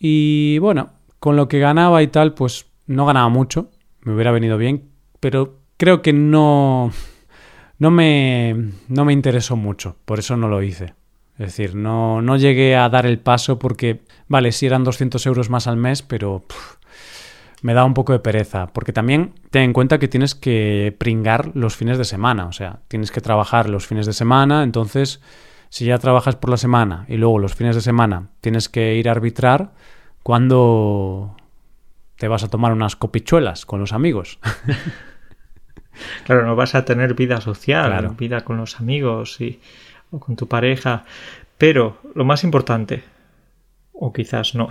Y 0.00 0.58
bueno, 0.58 0.90
con 1.20 1.36
lo 1.36 1.46
que 1.46 1.60
ganaba 1.60 2.02
y 2.02 2.08
tal, 2.08 2.34
pues 2.34 2.66
no 2.88 3.06
ganaba 3.06 3.28
mucho, 3.28 3.70
me 4.00 4.12
hubiera 4.12 4.32
venido 4.32 4.58
bien, 4.58 4.90
pero 5.20 5.60
creo 5.76 6.02
que 6.02 6.12
no, 6.12 6.90
no, 7.78 7.90
me, 7.92 8.72
no 8.88 9.04
me 9.04 9.12
interesó 9.12 9.54
mucho, 9.54 9.94
por 10.04 10.18
eso 10.18 10.36
no 10.36 10.48
lo 10.48 10.64
hice. 10.64 10.94
Es 11.38 11.46
decir, 11.46 11.76
no, 11.76 12.22
no 12.22 12.36
llegué 12.36 12.74
a 12.74 12.88
dar 12.88 13.06
el 13.06 13.20
paso 13.20 13.60
porque, 13.60 14.00
vale, 14.26 14.50
sí 14.50 14.66
eran 14.66 14.82
200 14.82 15.24
euros 15.26 15.48
más 15.48 15.68
al 15.68 15.76
mes, 15.76 16.02
pero 16.02 16.44
me 17.62 17.74
da 17.74 17.84
un 17.84 17.94
poco 17.94 18.12
de 18.12 18.18
pereza. 18.18 18.66
Porque 18.66 18.92
también 18.92 19.32
ten 19.50 19.62
en 19.62 19.72
cuenta 19.72 19.98
que 19.98 20.08
tienes 20.08 20.34
que 20.34 20.94
pringar 20.98 21.52
los 21.54 21.76
fines 21.76 21.96
de 21.96 22.04
semana. 22.04 22.46
O 22.46 22.52
sea, 22.52 22.80
tienes 22.88 23.10
que 23.10 23.20
trabajar 23.20 23.70
los 23.70 23.86
fines 23.86 24.04
de 24.04 24.12
semana. 24.12 24.62
Entonces, 24.64 25.20
si 25.70 25.86
ya 25.86 25.98
trabajas 25.98 26.36
por 26.36 26.50
la 26.50 26.58
semana 26.58 27.06
y 27.08 27.16
luego 27.16 27.38
los 27.38 27.54
fines 27.54 27.74
de 27.74 27.80
semana 27.80 28.28
tienes 28.40 28.68
que 28.68 28.96
ir 28.96 29.08
a 29.08 29.12
arbitrar, 29.12 29.70
¿cuándo 30.22 31.36
te 32.18 32.28
vas 32.28 32.44
a 32.44 32.48
tomar 32.48 32.72
unas 32.72 32.96
copichuelas 32.96 33.64
con 33.64 33.80
los 33.80 33.92
amigos? 33.92 34.38
claro, 36.24 36.46
no 36.46 36.56
vas 36.56 36.74
a 36.74 36.84
tener 36.84 37.14
vida 37.14 37.40
social, 37.40 38.08
vida 38.18 38.42
con 38.42 38.58
los 38.58 38.80
amigos 38.80 39.40
y 39.40 39.60
o 40.10 40.20
con 40.20 40.36
tu 40.36 40.46
pareja. 40.48 41.04
Pero 41.58 41.98
lo 42.14 42.24
más 42.24 42.44
importante, 42.44 43.04
o 44.04 44.12
quizás 44.12 44.56
no, 44.56 44.68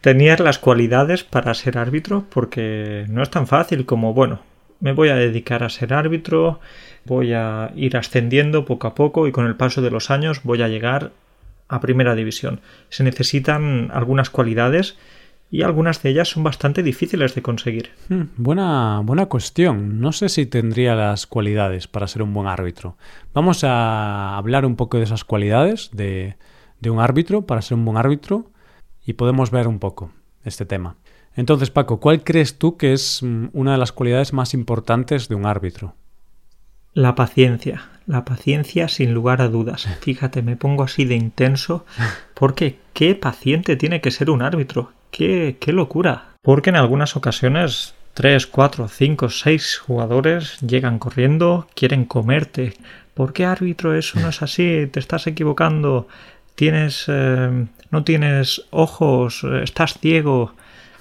tenías 0.00 0.40
las 0.40 0.58
cualidades 0.58 1.22
para 1.22 1.52
ser 1.52 1.76
árbitro 1.76 2.24
porque 2.30 3.04
no 3.10 3.22
es 3.22 3.28
tan 3.28 3.46
fácil 3.46 3.84
como, 3.84 4.14
bueno, 4.14 4.40
me 4.80 4.94
voy 4.94 5.10
a 5.10 5.16
dedicar 5.16 5.62
a 5.62 5.68
ser 5.68 5.92
árbitro, 5.92 6.58
voy 7.04 7.34
a 7.34 7.72
ir 7.76 7.94
ascendiendo 7.94 8.64
poco 8.64 8.86
a 8.86 8.94
poco 8.94 9.26
y 9.26 9.32
con 9.32 9.46
el 9.46 9.56
paso 9.56 9.82
de 9.82 9.90
los 9.90 10.10
años 10.10 10.44
voy 10.44 10.62
a 10.62 10.68
llegar 10.68 11.12
a 11.68 11.80
primera 11.82 12.14
división. 12.14 12.62
Se 12.88 13.04
necesitan 13.04 13.90
algunas 13.92 14.30
cualidades 14.30 14.96
y 15.50 15.60
algunas 15.60 16.02
de 16.02 16.08
ellas 16.08 16.30
son 16.30 16.42
bastante 16.42 16.82
difíciles 16.82 17.34
de 17.34 17.42
conseguir. 17.42 17.90
Hmm, 18.08 18.28
buena, 18.38 19.02
buena 19.04 19.26
cuestión. 19.26 20.00
No 20.00 20.12
sé 20.12 20.30
si 20.30 20.46
tendría 20.46 20.94
las 20.94 21.26
cualidades 21.26 21.86
para 21.86 22.08
ser 22.08 22.22
un 22.22 22.32
buen 22.32 22.46
árbitro. 22.46 22.96
Vamos 23.34 23.62
a 23.62 24.38
hablar 24.38 24.64
un 24.64 24.76
poco 24.76 24.96
de 24.96 25.04
esas 25.04 25.22
cualidades 25.22 25.90
de, 25.92 26.36
de 26.82 26.90
un 26.90 27.00
árbitro 27.00 27.46
para 27.46 27.62
ser 27.62 27.78
un 27.78 27.84
buen 27.84 27.96
árbitro 27.96 28.50
y 29.06 29.14
podemos 29.14 29.50
ver 29.50 29.68
un 29.68 29.78
poco 29.78 30.10
este 30.44 30.66
tema. 30.66 30.96
Entonces, 31.34 31.70
Paco, 31.70 32.00
¿cuál 32.00 32.24
crees 32.24 32.58
tú 32.58 32.76
que 32.76 32.92
es 32.92 33.22
mm, 33.22 33.46
una 33.52 33.72
de 33.72 33.78
las 33.78 33.92
cualidades 33.92 34.32
más 34.32 34.52
importantes 34.52 35.28
de 35.28 35.36
un 35.36 35.46
árbitro? 35.46 35.94
La 36.92 37.14
paciencia, 37.14 37.88
la 38.06 38.24
paciencia 38.24 38.88
sin 38.88 39.14
lugar 39.14 39.40
a 39.40 39.48
dudas. 39.48 39.86
Fíjate, 40.00 40.42
me 40.42 40.56
pongo 40.56 40.82
así 40.82 41.04
de 41.04 41.14
intenso 41.14 41.86
porque 42.34 42.78
qué 42.92 43.14
paciente 43.14 43.76
tiene 43.76 44.00
que 44.00 44.10
ser 44.10 44.28
un 44.28 44.42
árbitro. 44.42 44.92
¡Qué, 45.10 45.56
qué 45.60 45.72
locura! 45.72 46.34
Porque 46.42 46.70
en 46.70 46.76
algunas 46.76 47.16
ocasiones 47.16 47.94
tres, 48.12 48.46
cuatro, 48.46 48.88
cinco, 48.88 49.28
seis 49.28 49.78
jugadores 49.78 50.58
llegan 50.60 50.98
corriendo, 50.98 51.68
quieren 51.74 52.04
comerte. 52.04 52.74
¿Por 53.14 53.32
qué 53.32 53.44
árbitro 53.44 53.94
eso 53.94 54.18
no 54.20 54.28
es 54.28 54.42
así? 54.42 54.88
Te 54.90 54.98
estás 55.00 55.26
equivocando. 55.26 56.08
Tienes, 56.54 57.04
eh, 57.08 57.66
no 57.90 58.04
tienes 58.04 58.66
ojos, 58.70 59.44
estás 59.62 59.98
ciego. 59.98 60.54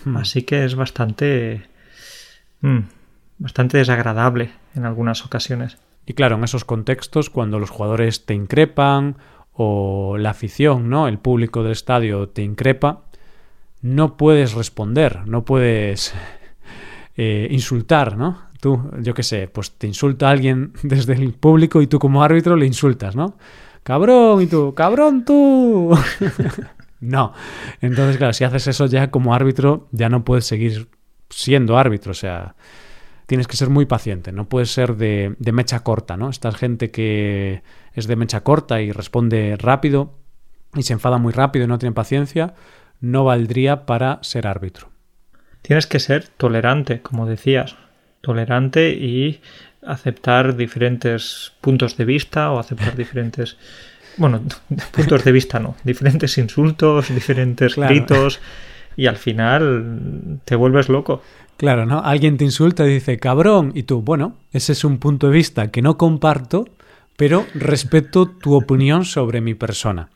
Hmm. 0.05 0.17
Así 0.17 0.43
que 0.43 0.65
es 0.65 0.75
bastante, 0.75 1.63
mm, 2.61 2.79
bastante 3.37 3.77
desagradable 3.77 4.51
en 4.75 4.85
algunas 4.85 5.25
ocasiones. 5.25 5.77
Y 6.05 6.13
claro, 6.13 6.35
en 6.35 6.43
esos 6.43 6.65
contextos, 6.65 7.29
cuando 7.29 7.59
los 7.59 7.69
jugadores 7.69 8.25
te 8.25 8.33
increpan 8.33 9.17
o 9.53 10.17
la 10.17 10.31
afición, 10.31 10.89
¿no? 10.89 11.07
El 11.07 11.19
público 11.19 11.63
del 11.63 11.73
estadio 11.73 12.29
te 12.29 12.41
increpa, 12.41 13.03
no 13.81 14.17
puedes 14.17 14.53
responder, 14.53 15.27
no 15.27 15.45
puedes 15.45 16.13
eh, 17.17 17.47
insultar, 17.51 18.17
¿no? 18.17 18.49
Tú, 18.59 18.91
yo 18.99 19.13
qué 19.13 19.23
sé, 19.23 19.47
pues 19.47 19.71
te 19.71 19.87
insulta 19.87 20.29
alguien 20.29 20.73
desde 20.83 21.13
el 21.13 21.33
público 21.33 21.81
y 21.81 21.87
tú 21.87 21.99
como 21.99 22.23
árbitro 22.23 22.55
le 22.55 22.65
insultas, 22.65 23.15
¿no? 23.15 23.37
Cabrón, 23.83 24.41
y 24.41 24.47
tú, 24.47 24.73
cabrón 24.75 25.25
tú. 25.25 25.97
no. 26.99 27.33
Entonces, 27.81 28.17
claro, 28.17 28.33
si 28.33 28.43
haces 28.43 28.67
eso 28.67 28.85
ya 28.85 29.09
como 29.09 29.33
árbitro, 29.33 29.87
ya 29.91 30.09
no 30.09 30.23
puedes 30.23 30.45
seguir 30.45 30.89
siendo 31.29 31.77
árbitro, 31.77 32.11
o 32.11 32.15
sea, 32.15 32.55
tienes 33.25 33.47
que 33.47 33.57
ser 33.57 33.69
muy 33.69 33.85
paciente, 33.85 34.31
no 34.31 34.49
puedes 34.49 34.71
ser 34.71 34.97
de, 34.97 35.35
de 35.39 35.51
mecha 35.51 35.81
corta, 35.81 36.17
¿no? 36.17 36.29
Esta 36.29 36.51
gente 36.51 36.91
que 36.91 37.63
es 37.93 38.07
de 38.07 38.15
mecha 38.15 38.43
corta 38.43 38.81
y 38.81 38.91
responde 38.91 39.55
rápido 39.57 40.19
y 40.75 40.83
se 40.83 40.93
enfada 40.93 41.17
muy 41.17 41.33
rápido 41.33 41.65
y 41.65 41.67
no 41.67 41.79
tiene 41.79 41.93
paciencia, 41.93 42.53
no 42.99 43.23
valdría 43.23 43.85
para 43.85 44.19
ser 44.21 44.47
árbitro. 44.47 44.89
Tienes 45.61 45.87
que 45.87 45.99
ser 45.99 46.27
tolerante, 46.27 47.01
como 47.01 47.25
decías, 47.25 47.75
tolerante 48.21 48.91
y 48.91 49.41
aceptar 49.85 50.55
diferentes 50.55 51.53
puntos 51.61 51.97
de 51.97 52.05
vista 52.05 52.51
o 52.51 52.59
aceptar 52.59 52.95
diferentes 52.95 53.57
bueno, 54.17 54.41
puntos 54.91 55.23
de 55.23 55.31
vista 55.31 55.59
no, 55.59 55.75
diferentes 55.83 56.37
insultos, 56.37 57.13
diferentes 57.13 57.75
gritos 57.75 58.39
y 58.95 59.07
al 59.07 59.17
final 59.17 60.39
te 60.43 60.55
vuelves 60.55 60.89
loco. 60.89 61.21
Claro, 61.57 61.85
¿no? 61.85 62.01
Alguien 62.03 62.37
te 62.37 62.43
insulta 62.43 62.85
y 62.85 62.93
dice 62.93 63.19
cabrón 63.19 63.71
y 63.75 63.83
tú, 63.83 64.01
bueno, 64.01 64.35
ese 64.51 64.73
es 64.73 64.83
un 64.83 64.97
punto 64.97 65.27
de 65.27 65.33
vista 65.33 65.69
que 65.71 65.81
no 65.81 65.97
comparto, 65.97 66.67
pero 67.15 67.45
respeto 67.53 68.27
tu 68.27 68.55
opinión 68.55 69.05
sobre 69.05 69.41
mi 69.41 69.53
persona. 69.53 70.09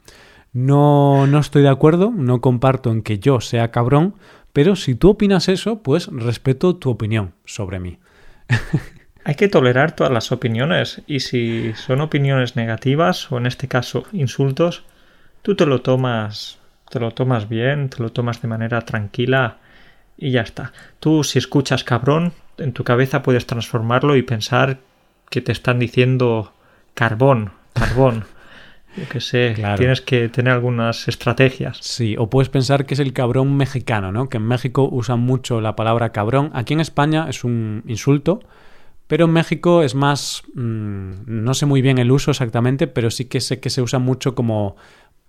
No, 0.53 1.27
no 1.27 1.39
estoy 1.39 1.61
de 1.61 1.69
acuerdo, 1.69 2.11
no 2.15 2.41
comparto 2.41 2.91
en 2.91 3.01
que 3.01 3.19
yo 3.19 3.41
sea 3.41 3.71
cabrón, 3.71 4.15
pero 4.53 4.75
si 4.75 4.95
tú 4.95 5.09
opinas 5.11 5.49
eso, 5.49 5.83
pues 5.83 6.07
respeto 6.07 6.77
tu 6.77 6.89
opinión 6.89 7.33
sobre 7.45 7.79
mí. 7.79 7.99
Hay 9.27 9.33
que 9.33 9.47
tolerar 9.47 9.93
todas 9.93 10.13
las 10.13 10.31
opiniones 10.31 11.01
y 11.07 11.21
si 11.21 11.73
son 11.73 11.99
opiniones 12.01 12.55
negativas 12.55 13.31
o 13.31 13.39
en 13.39 13.47
este 13.47 13.67
caso 13.67 14.03
insultos, 14.13 14.83
tú 15.41 15.55
te 15.55 15.65
lo 15.65 15.81
tomas, 15.81 16.59
te 16.91 16.99
lo 16.99 17.09
tomas 17.09 17.49
bien, 17.49 17.89
te 17.89 18.03
lo 18.03 18.11
tomas 18.11 18.39
de 18.43 18.47
manera 18.47 18.81
tranquila 18.81 19.57
y 20.15 20.29
ya 20.29 20.41
está. 20.41 20.73
Tú 20.99 21.23
si 21.23 21.39
escuchas 21.39 21.83
cabrón, 21.83 22.33
en 22.59 22.71
tu 22.71 22.83
cabeza 22.83 23.23
puedes 23.23 23.47
transformarlo 23.47 24.15
y 24.15 24.21
pensar 24.21 24.77
que 25.31 25.41
te 25.41 25.51
están 25.51 25.79
diciendo 25.79 26.53
carbón, 26.93 27.51
carbón. 27.73 28.25
Yo 28.95 29.09
que 29.09 29.21
sé, 29.21 29.55
tienes 29.77 30.01
que 30.01 30.29
tener 30.29 30.53
algunas 30.53 31.07
estrategias. 31.07 31.79
Sí, 31.81 32.15
o 32.15 32.29
puedes 32.29 32.49
pensar 32.49 32.85
que 32.85 32.93
es 32.93 32.99
el 32.99 33.11
cabrón 33.11 33.57
mexicano, 33.57 34.11
¿no? 34.11 34.29
Que 34.29 34.37
en 34.37 34.45
México 34.45 34.87
usan 34.89 35.21
mucho 35.21 35.61
la 35.61 35.75
palabra 35.75 36.11
cabrón. 36.11 36.51
Aquí 36.53 36.75
en 36.75 36.79
España 36.79 37.25
es 37.27 37.43
un 37.43 37.81
insulto, 37.87 38.41
pero 39.07 39.25
en 39.25 39.31
México 39.31 39.83
es 39.83 39.95
más... 39.95 40.43
Mm, 40.53 41.11
no 41.25 41.53
sé 41.53 41.65
muy 41.65 41.81
bien 41.81 41.97
el 41.97 42.11
uso 42.11 42.31
exactamente, 42.31 42.87
pero 42.87 43.11
sí 43.11 43.25
que 43.25 43.41
sé 43.41 43.59
que 43.59 43.69
se 43.69 43.81
usa 43.81 43.99
mucho 43.99 44.35
como 44.35 44.75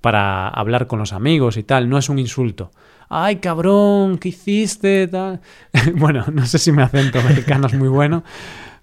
para 0.00 0.48
hablar 0.48 0.86
con 0.86 0.98
los 0.98 1.12
amigos 1.12 1.56
y 1.56 1.62
tal. 1.62 1.88
No 1.88 1.98
es 1.98 2.08
un 2.08 2.18
insulto. 2.18 2.70
¡Ay, 3.08 3.36
cabrón! 3.36 4.18
¿Qué 4.18 4.30
hiciste? 4.30 5.10
Bueno, 5.94 6.24
no 6.32 6.46
sé 6.46 6.58
si 6.58 6.72
mi 6.72 6.82
acento 6.82 7.22
mexicano 7.22 7.66
es 7.66 7.74
muy 7.74 7.88
bueno, 7.88 8.24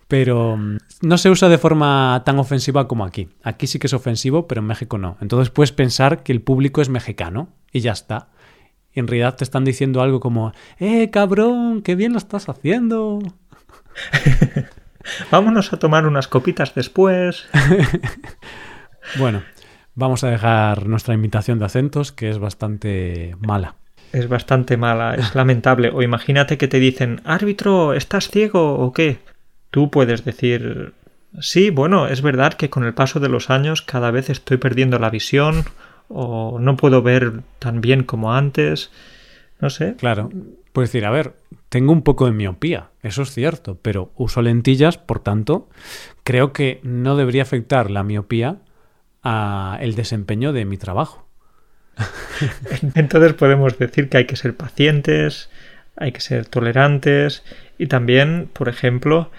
pero 0.08 0.58
mm, 0.58 0.78
no 1.02 1.18
se 1.18 1.30
usa 1.30 1.50
de 1.50 1.58
forma 1.58 2.22
tan 2.26 2.40
ofensiva 2.40 2.88
como 2.88 3.04
aquí. 3.04 3.30
Aquí 3.44 3.68
sí 3.68 3.80
que 3.80 3.88
es 3.88 3.94
ofensivo, 3.94 4.48
pero 4.48 4.62
en 4.62 4.68
México 4.68 4.98
no. 4.98 5.18
Entonces 5.22 5.50
puedes 5.50 5.72
pensar 5.72 6.24
que 6.24 6.32
el 6.32 6.42
público 6.42 6.82
es 6.82 6.90
mexicano 6.90 7.50
y 7.72 7.82
ya 7.82 7.94
está. 7.94 8.30
Y 8.94 9.00
en 9.00 9.08
realidad 9.08 9.36
te 9.36 9.44
están 9.44 9.66
diciendo 9.66 10.02
algo 10.02 10.20
como, 10.20 10.54
¡eh, 10.78 11.10
cabrón! 11.10 11.82
¡Qué 11.82 11.96
bien 11.96 12.12
lo 12.14 12.20
estás 12.20 12.48
haciendo! 12.48 13.20
Vámonos 15.32 15.74
a 15.74 15.78
tomar 15.78 16.06
unas 16.06 16.28
copitas 16.28 16.74
después. 16.76 17.48
bueno, 19.18 19.44
vamos 19.96 20.24
a 20.24 20.30
dejar 20.30 20.88
nuestra 20.88 21.14
invitación 21.14 21.60
de 21.60 21.66
acentos, 21.66 22.12
que 22.12 22.30
es 22.30 22.40
bastante 22.40 23.36
mala. 23.40 23.76
Es 24.12 24.30
bastante 24.30 24.78
mala, 24.78 25.16
es 25.16 25.36
lamentable. 25.36 25.90
O 25.94 26.02
imagínate 26.02 26.58
que 26.58 26.68
te 26.68 26.80
dicen, 26.80 27.22
árbitro, 27.26 27.94
¿estás 27.94 28.30
ciego 28.30 28.76
o 28.76 28.94
qué? 28.94 29.20
Tú 29.72 29.90
puedes 29.90 30.24
decir, 30.24 30.94
sí, 31.40 31.70
bueno, 31.70 32.08
es 32.08 32.22
verdad 32.22 32.54
que 32.54 32.70
con 32.70 32.84
el 32.84 32.94
paso 32.94 33.20
de 33.20 33.30
los 33.30 33.50
años 33.50 33.82
cada 33.82 34.12
vez 34.12 34.30
estoy 34.30 34.58
perdiendo 34.58 35.00
la 35.00 35.10
visión 35.10 35.66
o 36.10 36.60
no 36.60 36.78
puedo 36.78 37.02
ver 37.02 37.42
tan 37.60 37.82
bien 37.82 38.04
como 38.04 38.34
antes. 38.34 38.92
No 39.60 39.70
sé. 39.70 39.96
Claro. 39.96 40.30
Puedes 40.72 40.92
decir, 40.92 41.06
a 41.06 41.12
ver, 41.12 41.36
tengo 41.70 41.92
un 41.92 42.02
poco 42.02 42.26
de 42.26 42.32
miopía, 42.32 42.90
eso 43.02 43.22
es 43.22 43.32
cierto, 43.32 43.80
pero 43.82 44.12
uso 44.16 44.42
lentillas, 44.42 44.98
por 44.98 45.20
tanto, 45.20 45.70
creo 46.24 46.52
que 46.52 46.80
no 46.84 47.16
debería 47.16 47.44
afectar 47.44 47.92
la 47.92 48.04
miopía 48.04 48.58
a 49.24 49.78
el 49.82 49.96
desempeño 49.96 50.52
de 50.54 50.66
mi 50.66 50.78
trabajo. 50.78 51.28
Entonces 52.96 53.34
podemos 53.34 53.78
decir 53.78 54.10
que 54.10 54.18
hay 54.18 54.26
que 54.26 54.36
ser 54.36 54.56
pacientes, 54.56 55.50
hay 55.96 56.12
que 56.12 56.22
ser 56.22 56.48
tolerantes 56.48 57.44
y 57.78 57.88
también, 57.88 58.50
por 58.52 58.68
ejemplo, 58.70 59.32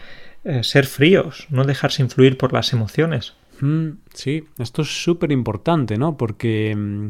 eh, 0.45 0.63
ser 0.63 0.87
fríos, 0.87 1.47
no 1.51 1.65
dejarse 1.65 2.03
influir 2.03 2.39
por 2.39 2.53
las 2.53 2.73
emociones. 2.73 3.35
Mm, 3.61 3.91
sí, 4.13 4.45
esto 4.59 4.83
es 4.83 5.03
súper 5.03 5.33
importante, 5.33 5.97
¿no? 5.97 6.17
Porque, 6.17 6.75
mm, 6.77 7.09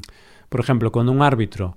por 0.48 0.60
ejemplo, 0.60 0.92
cuando 0.92 1.12
un 1.12 1.22
árbitro 1.22 1.76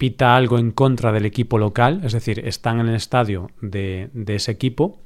pita 0.00 0.34
algo 0.34 0.58
en 0.58 0.70
contra 0.70 1.12
del 1.12 1.26
equipo 1.26 1.58
local, 1.58 2.00
es 2.02 2.14
decir, 2.14 2.40
están 2.46 2.80
en 2.80 2.88
el 2.88 2.94
estadio 2.94 3.50
de, 3.60 4.08
ese 4.28 4.50
equipo, 4.50 5.02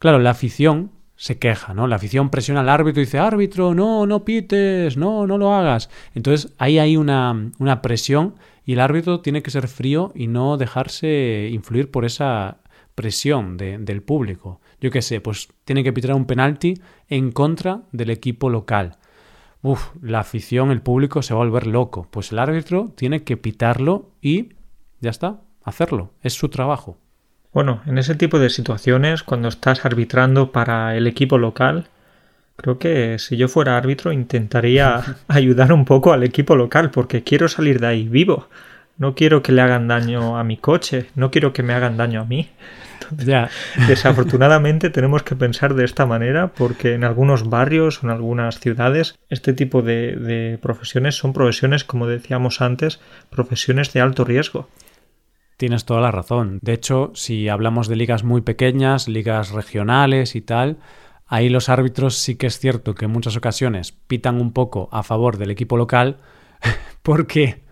claro, 0.00 0.18
la 0.18 0.30
afición 0.30 0.90
se 1.14 1.38
queja, 1.38 1.72
¿no? 1.72 1.86
La 1.86 1.94
afición 1.94 2.30
presiona 2.30 2.62
al 2.62 2.68
árbitro 2.68 3.00
y 3.00 3.04
dice, 3.04 3.20
árbitro, 3.20 3.76
no, 3.76 4.06
no 4.06 4.24
pites, 4.24 4.96
no, 4.96 5.28
no 5.28 5.38
lo 5.38 5.54
hagas. 5.54 5.88
Entonces 6.16 6.52
ahí 6.58 6.80
hay 6.80 6.96
una, 6.96 7.52
una 7.60 7.80
presión 7.80 8.34
y 8.66 8.72
el 8.72 8.80
árbitro 8.80 9.20
tiene 9.20 9.40
que 9.40 9.52
ser 9.52 9.68
frío 9.68 10.10
y 10.16 10.26
no 10.26 10.56
dejarse 10.56 11.48
influir 11.52 11.92
por 11.92 12.04
esa 12.04 12.58
presión 12.96 13.56
de, 13.56 13.78
del 13.78 14.02
público. 14.02 14.60
Yo 14.80 14.90
qué 14.90 15.00
sé, 15.00 15.20
pues 15.20 15.46
tiene 15.64 15.84
que 15.84 15.92
pitar 15.92 16.12
un 16.12 16.26
penalti 16.26 16.74
en 17.08 17.30
contra 17.30 17.82
del 17.92 18.10
equipo 18.10 18.50
local. 18.50 18.96
Uf, 19.64 19.92
la 20.02 20.18
afición, 20.18 20.70
el 20.70 20.82
público 20.82 21.22
se 21.22 21.32
va 21.32 21.40
a 21.40 21.44
volver 21.44 21.66
loco. 21.66 22.06
Pues 22.10 22.32
el 22.32 22.38
árbitro 22.38 22.92
tiene 22.94 23.22
que 23.22 23.38
pitarlo 23.38 24.10
y 24.20 24.50
ya 25.00 25.08
está, 25.08 25.40
hacerlo. 25.62 26.10
Es 26.20 26.34
su 26.34 26.50
trabajo. 26.50 26.98
Bueno, 27.50 27.80
en 27.86 27.96
ese 27.96 28.14
tipo 28.14 28.38
de 28.38 28.50
situaciones, 28.50 29.22
cuando 29.22 29.48
estás 29.48 29.86
arbitrando 29.86 30.52
para 30.52 30.94
el 30.98 31.06
equipo 31.06 31.38
local, 31.38 31.86
creo 32.56 32.78
que 32.78 33.18
si 33.18 33.38
yo 33.38 33.48
fuera 33.48 33.78
árbitro 33.78 34.12
intentaría 34.12 35.02
ayudar 35.28 35.72
un 35.72 35.86
poco 35.86 36.12
al 36.12 36.24
equipo 36.24 36.56
local, 36.56 36.90
porque 36.90 37.22
quiero 37.22 37.48
salir 37.48 37.80
de 37.80 37.86
ahí 37.86 38.06
vivo. 38.06 38.48
No 38.98 39.14
quiero 39.14 39.42
que 39.42 39.52
le 39.52 39.62
hagan 39.62 39.88
daño 39.88 40.36
a 40.36 40.44
mi 40.44 40.58
coche, 40.58 41.06
no 41.14 41.30
quiero 41.30 41.54
que 41.54 41.62
me 41.62 41.72
hagan 41.72 41.96
daño 41.96 42.20
a 42.20 42.26
mí. 42.26 42.50
Desafortunadamente 43.88 44.90
tenemos 44.90 45.22
que 45.22 45.36
pensar 45.36 45.74
de 45.74 45.84
esta 45.84 46.06
manera 46.06 46.48
porque 46.48 46.94
en 46.94 47.04
algunos 47.04 47.48
barrios 47.48 48.02
o 48.02 48.06
en 48.06 48.12
algunas 48.12 48.60
ciudades 48.60 49.18
este 49.30 49.52
tipo 49.52 49.82
de, 49.82 50.16
de 50.16 50.58
profesiones 50.58 51.16
son 51.16 51.32
profesiones, 51.32 51.84
como 51.84 52.06
decíamos 52.06 52.60
antes, 52.60 53.00
profesiones 53.30 53.92
de 53.92 54.00
alto 54.00 54.24
riesgo. 54.24 54.68
Tienes 55.56 55.84
toda 55.84 56.00
la 56.00 56.10
razón. 56.10 56.58
De 56.62 56.72
hecho, 56.72 57.12
si 57.14 57.48
hablamos 57.48 57.88
de 57.88 57.96
ligas 57.96 58.24
muy 58.24 58.40
pequeñas, 58.40 59.06
ligas 59.08 59.50
regionales 59.50 60.34
y 60.34 60.40
tal, 60.40 60.78
ahí 61.26 61.48
los 61.48 61.68
árbitros 61.68 62.16
sí 62.16 62.36
que 62.36 62.46
es 62.46 62.58
cierto 62.58 62.94
que 62.94 63.04
en 63.04 63.12
muchas 63.12 63.36
ocasiones 63.36 63.92
pitan 63.92 64.40
un 64.40 64.52
poco 64.52 64.88
a 64.92 65.02
favor 65.02 65.38
del 65.38 65.50
equipo 65.50 65.76
local 65.76 66.18
porque, 67.02 67.62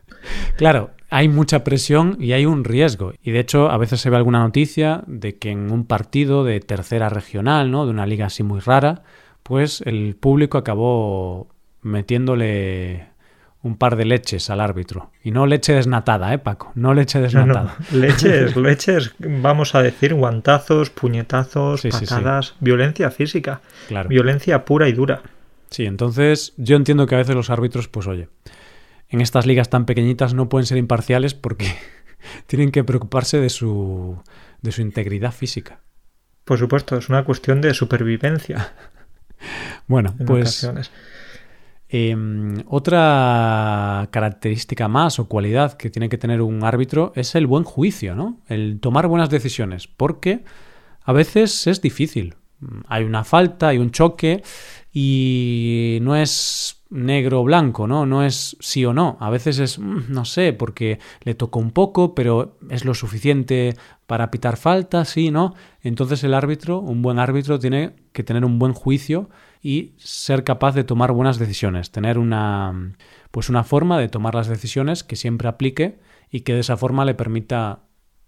claro, 0.57 0.91
hay 1.15 1.29
mucha 1.29 1.63
presión 1.63 2.17
y 2.19 2.33
hay 2.33 2.47
un 2.47 2.65
riesgo. 2.65 3.13
Y 3.23 3.31
de 3.33 3.41
hecho, 3.41 3.71
a 3.71 3.77
veces 3.77 4.01
se 4.01 4.09
ve 4.11 4.17
alguna 4.17 4.39
noticia 4.41 5.05
de 5.07 5.37
que 5.37 5.51
en 5.51 5.71
un 5.71 5.85
partido 5.85 6.43
de 6.43 6.59
tercera 6.61 7.09
regional, 7.11 7.71
¿no? 7.71 7.85
De 7.85 7.91
una 7.91 8.07
liga 8.07 8.27
así 8.27 8.43
muy 8.43 8.61
rara, 8.61 9.03
pues 9.43 9.83
el 9.85 10.17
público 10.17 10.57
acabó 10.59 11.49
metiéndole 11.83 13.07
un 13.63 13.77
par 13.77 13.95
de 13.97 14.05
leches 14.05 14.51
al 14.51 14.61
árbitro. 14.61 15.11
Y 15.23 15.31
no 15.31 15.47
leche 15.47 15.73
desnatada, 15.73 16.33
¿eh, 16.35 16.39
Paco? 16.39 16.73
No 16.75 16.95
leche 16.95 17.21
desnatada. 17.21 17.77
No, 17.93 17.99
no. 17.99 18.01
Leches, 18.07 18.57
leches, 18.57 19.15
vamos 19.19 19.75
a 19.77 19.83
decir, 19.83 20.15
guantazos, 20.15 20.91
puñetazos, 20.91 21.81
Sí, 21.81 21.93
sí, 21.93 22.07
sí. 22.07 22.15
patadas, 22.15 22.55
violencia 22.61 23.11
física, 23.11 23.61
Claro. 23.87 24.09
violencia 24.09 24.65
pura 24.65 24.89
y 24.89 24.93
dura. 24.93 25.23
Sí, 25.71 25.85
entonces 25.87 26.55
yo 26.57 26.75
entiendo 26.77 27.07
que 27.07 27.15
a 27.15 27.19
veces 27.19 27.37
los 27.37 27.51
árbitros, 27.51 27.87
pues 27.89 28.07
oye, 28.09 28.29
en 29.13 29.21
estas 29.21 29.47
ligas 29.47 29.71
tan 29.71 29.87
pequeñitas 29.87 30.35
no 30.35 30.49
pueden 30.49 30.67
ser 30.67 30.79
imparciales 30.79 31.35
porque 31.35 31.67
tienen 32.47 32.73
que 32.73 32.83
preocuparse 32.83 33.39
de 33.39 33.51
su, 33.51 34.21
de 34.61 34.73
su 34.73 34.83
integridad 34.83 35.33
física. 35.33 35.81
Por 36.45 36.59
supuesto, 36.59 36.97
es 36.97 37.09
una 37.09 37.25
cuestión 37.25 37.61
de 37.61 37.73
supervivencia 37.73 38.73
Bueno, 39.87 40.15
en 40.19 40.27
pues 40.27 40.69
eh, 41.89 42.17
otra 42.69 44.09
característica 44.11 44.89
más 44.89 45.19
o 45.19 45.29
cualidad 45.29 45.75
que 45.75 45.91
tiene 45.91 46.09
que 46.09 46.19
tener 46.19 46.41
un 46.41 46.65
árbitro 46.65 47.13
es 47.15 47.35
el 47.35 47.47
buen 47.47 47.65
juicio, 47.65 48.15
¿no? 48.15 48.41
El 48.49 48.81
tomar 48.81 49.09
buenas 49.09 49.31
decisiones, 49.31 49.89
porque 49.89 50.45
a 51.03 51.13
veces 51.13 51.67
es 51.67 51.83
difícil. 51.83 52.37
Hay 52.89 53.05
una 53.05 53.25
falta, 53.25 53.69
hay 53.69 53.79
un 53.79 53.91
choque 53.91 54.43
y 54.93 55.99
no 56.03 56.17
es 56.17 56.83
negro 56.91 57.41
o 57.41 57.45
blanco, 57.45 57.87
¿no? 57.87 58.05
No 58.05 58.23
es 58.23 58.57
sí 58.61 58.85
o 58.85 58.93
no. 58.93 59.17
A 59.21 59.31
veces 59.31 59.59
es, 59.59 59.79
mm, 59.79 60.05
no 60.09 60.25
sé, 60.25 60.53
porque 60.53 60.99
le 61.23 61.35
tocó 61.35 61.59
un 61.59 61.71
poco, 61.71 62.15
pero 62.15 62.59
es 62.69 62.85
lo 62.85 62.95
suficiente 62.95 63.75
para 64.07 64.31
pitar 64.31 64.57
falta, 64.57 65.05
sí, 65.05 65.31
¿no? 65.31 65.55
Entonces 65.81 66.23
el 66.25 66.35
árbitro, 66.35 66.79
un 66.81 67.01
buen 67.01 67.19
árbitro, 67.19 67.59
tiene 67.59 67.97
que 68.13 68.23
tener 68.23 68.45
un 68.45 68.59
buen 68.59 68.75
juicio 68.75 69.31
y 69.63 69.95
ser 69.97 70.45
capaz 70.45 70.75
de 70.75 70.85
tomar 70.85 71.13
buenas 71.13 71.39
decisiones, 71.39 71.91
tener 71.91 72.19
una 72.19 72.95
pues 73.31 73.49
una 73.49 73.65
forma 73.65 73.99
de 73.99 74.09
tomar 74.09 74.35
las 74.35 74.49
decisiones 74.49 75.03
que 75.03 75.17
siempre 75.17 75.49
aplique 75.49 75.99
y 76.31 76.41
que 76.41 76.53
de 76.53 76.61
esa 76.61 76.77
forma 76.77 77.05
le 77.07 77.15
permita 77.15 77.81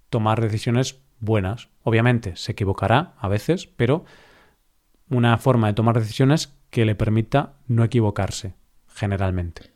tomar 0.09 0.41
decisiones 0.41 1.04
buenas. 1.25 1.69
Obviamente 1.83 2.37
se 2.37 2.53
equivocará 2.53 3.13
a 3.19 3.29
veces, 3.29 3.67
pero 3.67 4.05
una 5.09 5.37
forma 5.39 5.69
de 5.69 5.75
tomar 5.75 5.99
decisiones 5.99 6.53
que 6.71 6.85
le 6.85 6.95
permita 6.95 7.55
no 7.69 7.85
equivocarse, 7.85 8.55
generalmente. 8.93 9.71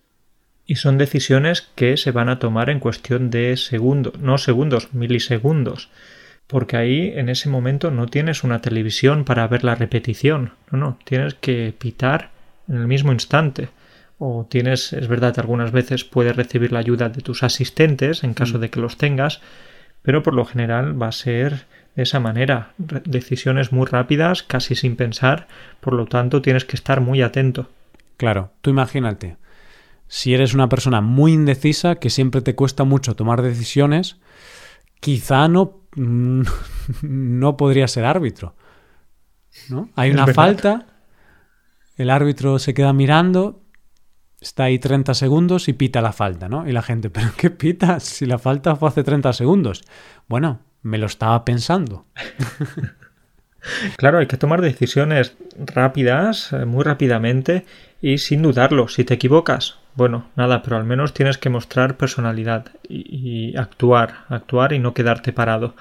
Y 0.64 0.76
son 0.76 0.98
decisiones 0.98 1.62
que 1.74 1.96
se 1.96 2.10
van 2.10 2.28
a 2.28 2.38
tomar 2.38 2.68
en 2.68 2.80
cuestión 2.80 3.30
de 3.30 3.56
segundos, 3.56 4.18
no 4.18 4.36
segundos, 4.36 4.92
milisegundos. 4.92 5.90
Porque 6.46 6.76
ahí 6.76 7.12
en 7.14 7.28
ese 7.28 7.48
momento 7.48 7.90
no 7.90 8.06
tienes 8.06 8.42
una 8.42 8.60
televisión 8.60 9.24
para 9.24 9.46
ver 9.48 9.64
la 9.64 9.74
repetición. 9.74 10.52
No, 10.70 10.78
no, 10.78 10.98
tienes 11.04 11.34
que 11.34 11.74
pitar 11.78 12.30
en 12.68 12.76
el 12.76 12.86
mismo 12.86 13.12
instante. 13.12 13.68
O 14.18 14.46
tienes, 14.50 14.92
es 14.92 15.08
verdad, 15.08 15.38
algunas 15.38 15.72
veces 15.72 16.04
puedes 16.04 16.36
recibir 16.36 16.72
la 16.72 16.80
ayuda 16.80 17.08
de 17.08 17.20
tus 17.20 17.42
asistentes 17.42 18.24
en 18.24 18.34
caso 18.34 18.58
Mm. 18.58 18.60
de 18.62 18.70
que 18.70 18.80
los 18.80 18.96
tengas, 18.96 19.40
pero 20.08 20.22
por 20.22 20.32
lo 20.32 20.46
general 20.46 20.96
va 21.00 21.08
a 21.08 21.12
ser 21.12 21.66
de 21.94 22.04
esa 22.04 22.18
manera. 22.18 22.72
Decisiones 22.78 23.72
muy 23.72 23.84
rápidas, 23.84 24.42
casi 24.42 24.74
sin 24.74 24.96
pensar, 24.96 25.48
por 25.80 25.92
lo 25.92 26.06
tanto 26.06 26.40
tienes 26.40 26.64
que 26.64 26.76
estar 26.76 27.02
muy 27.02 27.20
atento. 27.20 27.68
Claro, 28.16 28.50
tú 28.62 28.70
imagínate, 28.70 29.36
si 30.06 30.32
eres 30.32 30.54
una 30.54 30.70
persona 30.70 31.02
muy 31.02 31.34
indecisa, 31.34 31.96
que 31.96 32.08
siempre 32.08 32.40
te 32.40 32.54
cuesta 32.54 32.84
mucho 32.84 33.16
tomar 33.16 33.42
decisiones, 33.42 34.16
quizá 35.00 35.46
no, 35.46 35.82
no 37.02 37.56
podría 37.58 37.86
ser 37.86 38.06
árbitro. 38.06 38.54
¿no? 39.68 39.90
Hay 39.94 40.08
Es 40.08 40.14
una 40.14 40.24
verdad. 40.24 40.42
falta, 40.42 40.86
el 41.98 42.08
árbitro 42.08 42.58
se 42.58 42.72
queda 42.72 42.94
mirando, 42.94 43.60
está 44.40 44.64
ahí 44.64 44.78
30 44.78 45.14
segundos 45.14 45.68
y 45.68 45.72
pita 45.72 46.00
la 46.00 46.12
falta, 46.12 46.48
¿no? 46.48 46.68
Y 46.68 46.72
la 46.72 46.82
gente, 46.82 47.10
¿pero 47.10 47.28
qué 47.36 47.50
pita? 47.50 48.00
Si 48.00 48.26
la 48.26 48.38
falta 48.38 48.76
fue 48.76 48.88
hace 48.88 49.04
30 49.04 49.32
segundos. 49.32 49.82
Bueno, 50.28 50.60
me 50.82 50.98
lo 50.98 51.06
estaba 51.06 51.44
pensando. 51.44 52.06
Claro, 53.96 54.18
hay 54.18 54.26
que 54.26 54.36
tomar 54.36 54.62
decisiones 54.62 55.36
rápidas, 55.58 56.52
eh, 56.52 56.64
muy 56.64 56.84
rápidamente 56.84 57.66
y 58.00 58.18
sin 58.18 58.40
dudarlo. 58.40 58.88
Si 58.88 59.04
te 59.04 59.14
equivocas, 59.14 59.78
bueno, 59.94 60.30
nada, 60.36 60.62
pero 60.62 60.76
al 60.76 60.84
menos 60.84 61.12
tienes 61.12 61.38
que 61.38 61.50
mostrar 61.50 61.96
personalidad 61.96 62.66
y, 62.88 63.50
y 63.50 63.56
actuar, 63.56 64.24
actuar 64.28 64.72
y 64.72 64.78
no 64.78 64.94
quedarte 64.94 65.32
parado. 65.32 65.74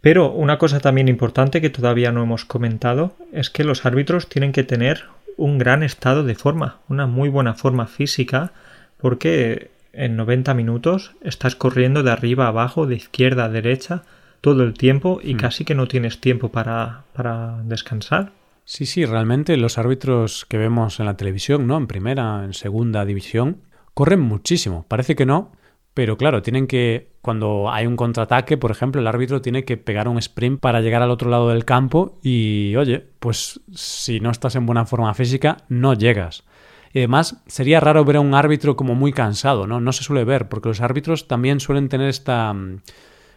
Pero 0.00 0.32
una 0.32 0.58
cosa 0.58 0.80
también 0.80 1.08
importante 1.08 1.60
que 1.60 1.70
todavía 1.70 2.12
no 2.12 2.22
hemos 2.22 2.44
comentado 2.44 3.14
es 3.32 3.50
que 3.50 3.64
los 3.64 3.84
árbitros 3.84 4.28
tienen 4.28 4.52
que 4.52 4.64
tener 4.64 5.04
un 5.36 5.58
gran 5.58 5.82
estado 5.82 6.22
de 6.24 6.34
forma, 6.34 6.78
una 6.88 7.06
muy 7.06 7.28
buena 7.28 7.54
forma 7.54 7.86
física, 7.86 8.52
porque 8.98 9.70
en 9.92 10.16
90 10.16 10.54
minutos 10.54 11.12
estás 11.22 11.56
corriendo 11.56 12.02
de 12.02 12.10
arriba 12.10 12.46
a 12.46 12.48
abajo, 12.48 12.86
de 12.86 12.96
izquierda 12.96 13.44
a 13.44 13.48
derecha, 13.48 14.02
todo 14.40 14.62
el 14.62 14.74
tiempo 14.74 15.20
y 15.22 15.34
Mm. 15.34 15.38
casi 15.38 15.64
que 15.64 15.74
no 15.74 15.88
tienes 15.88 16.20
tiempo 16.20 16.50
para, 16.50 17.04
para 17.12 17.62
descansar. 17.64 18.32
Sí, 18.64 18.84
sí, 18.84 19.04
realmente 19.04 19.56
los 19.56 19.78
árbitros 19.78 20.44
que 20.48 20.58
vemos 20.58 20.98
en 21.00 21.06
la 21.06 21.16
televisión, 21.16 21.66
¿no? 21.66 21.76
En 21.76 21.86
primera, 21.86 22.44
en 22.44 22.52
segunda 22.52 23.04
división, 23.04 23.58
corren 23.94 24.20
muchísimo. 24.20 24.84
Parece 24.88 25.14
que 25.14 25.24
no, 25.24 25.52
pero 25.96 26.18
claro, 26.18 26.42
tienen 26.42 26.66
que, 26.66 27.08
cuando 27.22 27.70
hay 27.70 27.86
un 27.86 27.96
contraataque, 27.96 28.58
por 28.58 28.70
ejemplo, 28.70 29.00
el 29.00 29.06
árbitro 29.06 29.40
tiene 29.40 29.64
que 29.64 29.78
pegar 29.78 30.08
un 30.08 30.18
sprint 30.18 30.60
para 30.60 30.82
llegar 30.82 31.00
al 31.00 31.10
otro 31.10 31.30
lado 31.30 31.48
del 31.48 31.64
campo 31.64 32.18
y, 32.22 32.76
oye, 32.76 33.02
pues 33.18 33.62
si 33.72 34.20
no 34.20 34.30
estás 34.30 34.56
en 34.56 34.66
buena 34.66 34.84
forma 34.84 35.14
física, 35.14 35.56
no 35.70 35.94
llegas. 35.94 36.44
Y 36.92 36.98
además, 36.98 37.42
sería 37.46 37.80
raro 37.80 38.04
ver 38.04 38.16
a 38.16 38.20
un 38.20 38.34
árbitro 38.34 38.76
como 38.76 38.94
muy 38.94 39.14
cansado, 39.14 39.66
¿no? 39.66 39.80
No 39.80 39.90
se 39.92 40.04
suele 40.04 40.24
ver, 40.24 40.50
porque 40.50 40.68
los 40.68 40.82
árbitros 40.82 41.28
también 41.28 41.60
suelen 41.60 41.88
tener 41.88 42.10
esta, 42.10 42.54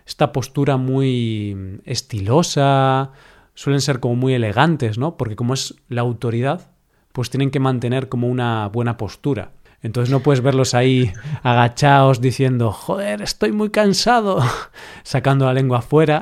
esta 0.05 0.33
postura 0.33 0.75
muy 0.75 1.79
estilosa, 1.85 3.11
suelen 3.53 3.79
ser 3.79 4.01
como 4.01 4.17
muy 4.17 4.33
elegantes, 4.33 4.97
¿no? 4.97 5.15
Porque 5.15 5.37
como 5.37 5.53
es 5.53 5.75
la 5.87 6.01
autoridad, 6.01 6.71
pues 7.13 7.29
tienen 7.29 7.51
que 7.51 7.61
mantener 7.61 8.09
como 8.09 8.27
una 8.27 8.67
buena 8.67 8.97
postura. 8.97 9.53
Entonces 9.81 10.11
no 10.11 10.19
puedes 10.19 10.41
verlos 10.41 10.73
ahí 10.73 11.11
agachados 11.41 12.19
diciendo, 12.21 12.71
joder, 12.71 13.21
estoy 13.21 13.51
muy 13.53 13.69
cansado, 13.69 14.41
sacando 15.03 15.45
la 15.45 15.53
lengua 15.53 15.79
afuera. 15.79 16.21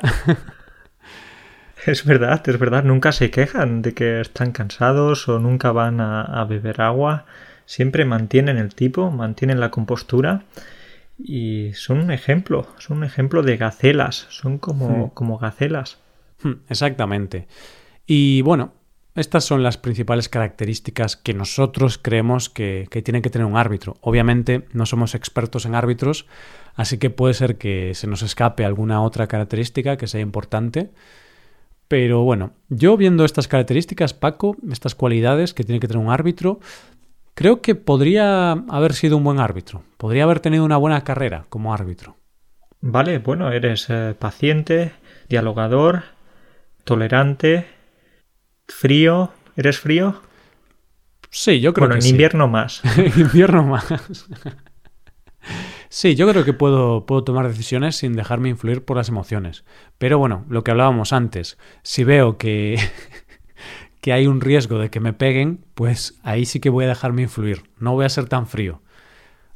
Es 1.86 2.04
verdad, 2.04 2.46
es 2.48 2.58
verdad, 2.58 2.84
nunca 2.84 3.12
se 3.12 3.30
quejan 3.30 3.82
de 3.82 3.94
que 3.94 4.20
están 4.20 4.52
cansados 4.52 5.28
o 5.28 5.38
nunca 5.38 5.72
van 5.72 6.00
a, 6.00 6.22
a 6.22 6.44
beber 6.44 6.80
agua, 6.82 7.24
siempre 7.66 8.04
mantienen 8.04 8.58
el 8.58 8.74
tipo, 8.74 9.10
mantienen 9.10 9.60
la 9.60 9.70
compostura 9.70 10.42
y 11.18 11.72
son 11.74 12.00
un 12.00 12.10
ejemplo, 12.10 12.66
son 12.78 12.98
un 12.98 13.04
ejemplo 13.04 13.42
de 13.42 13.56
gacelas, 13.56 14.26
son 14.30 14.58
como, 14.58 15.06
Hmm. 15.06 15.10
como 15.14 15.38
gacelas. 15.38 15.98
Hmm, 16.42 16.54
Exactamente. 16.68 17.46
Y 18.06 18.42
bueno, 18.42 18.72
estas 19.18 19.44
son 19.44 19.62
las 19.62 19.76
principales 19.76 20.28
características 20.28 21.16
que 21.16 21.34
nosotros 21.34 21.98
creemos 21.98 22.48
que, 22.48 22.86
que 22.90 23.02
tiene 23.02 23.22
que 23.22 23.30
tener 23.30 23.46
un 23.46 23.56
árbitro. 23.56 23.96
Obviamente 24.00 24.66
no 24.72 24.86
somos 24.86 25.14
expertos 25.14 25.66
en 25.66 25.74
árbitros, 25.74 26.26
así 26.74 26.98
que 26.98 27.10
puede 27.10 27.34
ser 27.34 27.56
que 27.56 27.94
se 27.94 28.06
nos 28.06 28.22
escape 28.22 28.64
alguna 28.64 29.02
otra 29.02 29.26
característica 29.26 29.96
que 29.96 30.06
sea 30.06 30.20
importante. 30.20 30.90
Pero 31.88 32.22
bueno, 32.22 32.52
yo 32.68 32.96
viendo 32.96 33.24
estas 33.24 33.48
características, 33.48 34.12
Paco, 34.12 34.56
estas 34.70 34.94
cualidades 34.94 35.54
que 35.54 35.64
tiene 35.64 35.80
que 35.80 35.88
tener 35.88 36.04
un 36.04 36.12
árbitro, 36.12 36.60
creo 37.34 37.62
que 37.62 37.74
podría 37.74 38.52
haber 38.52 38.92
sido 38.92 39.16
un 39.16 39.24
buen 39.24 39.40
árbitro. 39.40 39.82
Podría 39.96 40.24
haber 40.24 40.40
tenido 40.40 40.64
una 40.64 40.76
buena 40.76 41.02
carrera 41.02 41.46
como 41.48 41.72
árbitro. 41.72 42.16
Vale, 42.80 43.18
bueno, 43.18 43.50
eres 43.50 43.86
eh, 43.88 44.14
paciente, 44.16 44.92
dialogador, 45.28 46.02
tolerante, 46.84 47.66
frío. 48.68 49.32
¿Eres 49.56 49.78
frío? 49.78 50.22
Sí, 51.30 51.60
yo 51.60 51.74
creo 51.74 51.88
bueno, 51.88 51.94
que 51.94 51.98
en 51.98 52.02
sí. 52.02 52.10
invierno 52.10 52.48
más. 52.48 52.82
En 52.96 53.20
invierno 53.20 53.64
más. 53.64 53.86
Sí, 55.88 56.14
yo 56.14 56.28
creo 56.28 56.44
que 56.44 56.52
puedo, 56.52 57.06
puedo 57.06 57.24
tomar 57.24 57.48
decisiones 57.48 57.96
sin 57.96 58.14
dejarme 58.14 58.50
influir 58.50 58.84
por 58.84 58.96
las 58.96 59.08
emociones. 59.08 59.64
Pero 59.96 60.18
bueno, 60.18 60.44
lo 60.48 60.62
que 60.62 60.70
hablábamos 60.70 61.12
antes, 61.12 61.58
si 61.82 62.04
veo 62.04 62.36
que, 62.36 62.78
que 64.00 64.12
hay 64.12 64.26
un 64.26 64.40
riesgo 64.40 64.78
de 64.78 64.90
que 64.90 65.00
me 65.00 65.12
peguen, 65.12 65.64
pues 65.74 66.18
ahí 66.22 66.44
sí 66.44 66.60
que 66.60 66.70
voy 66.70 66.84
a 66.84 66.88
dejarme 66.88 67.22
influir. 67.22 67.62
No 67.78 67.94
voy 67.94 68.04
a 68.04 68.10
ser 68.10 68.26
tan 68.26 68.46
frío. 68.46 68.82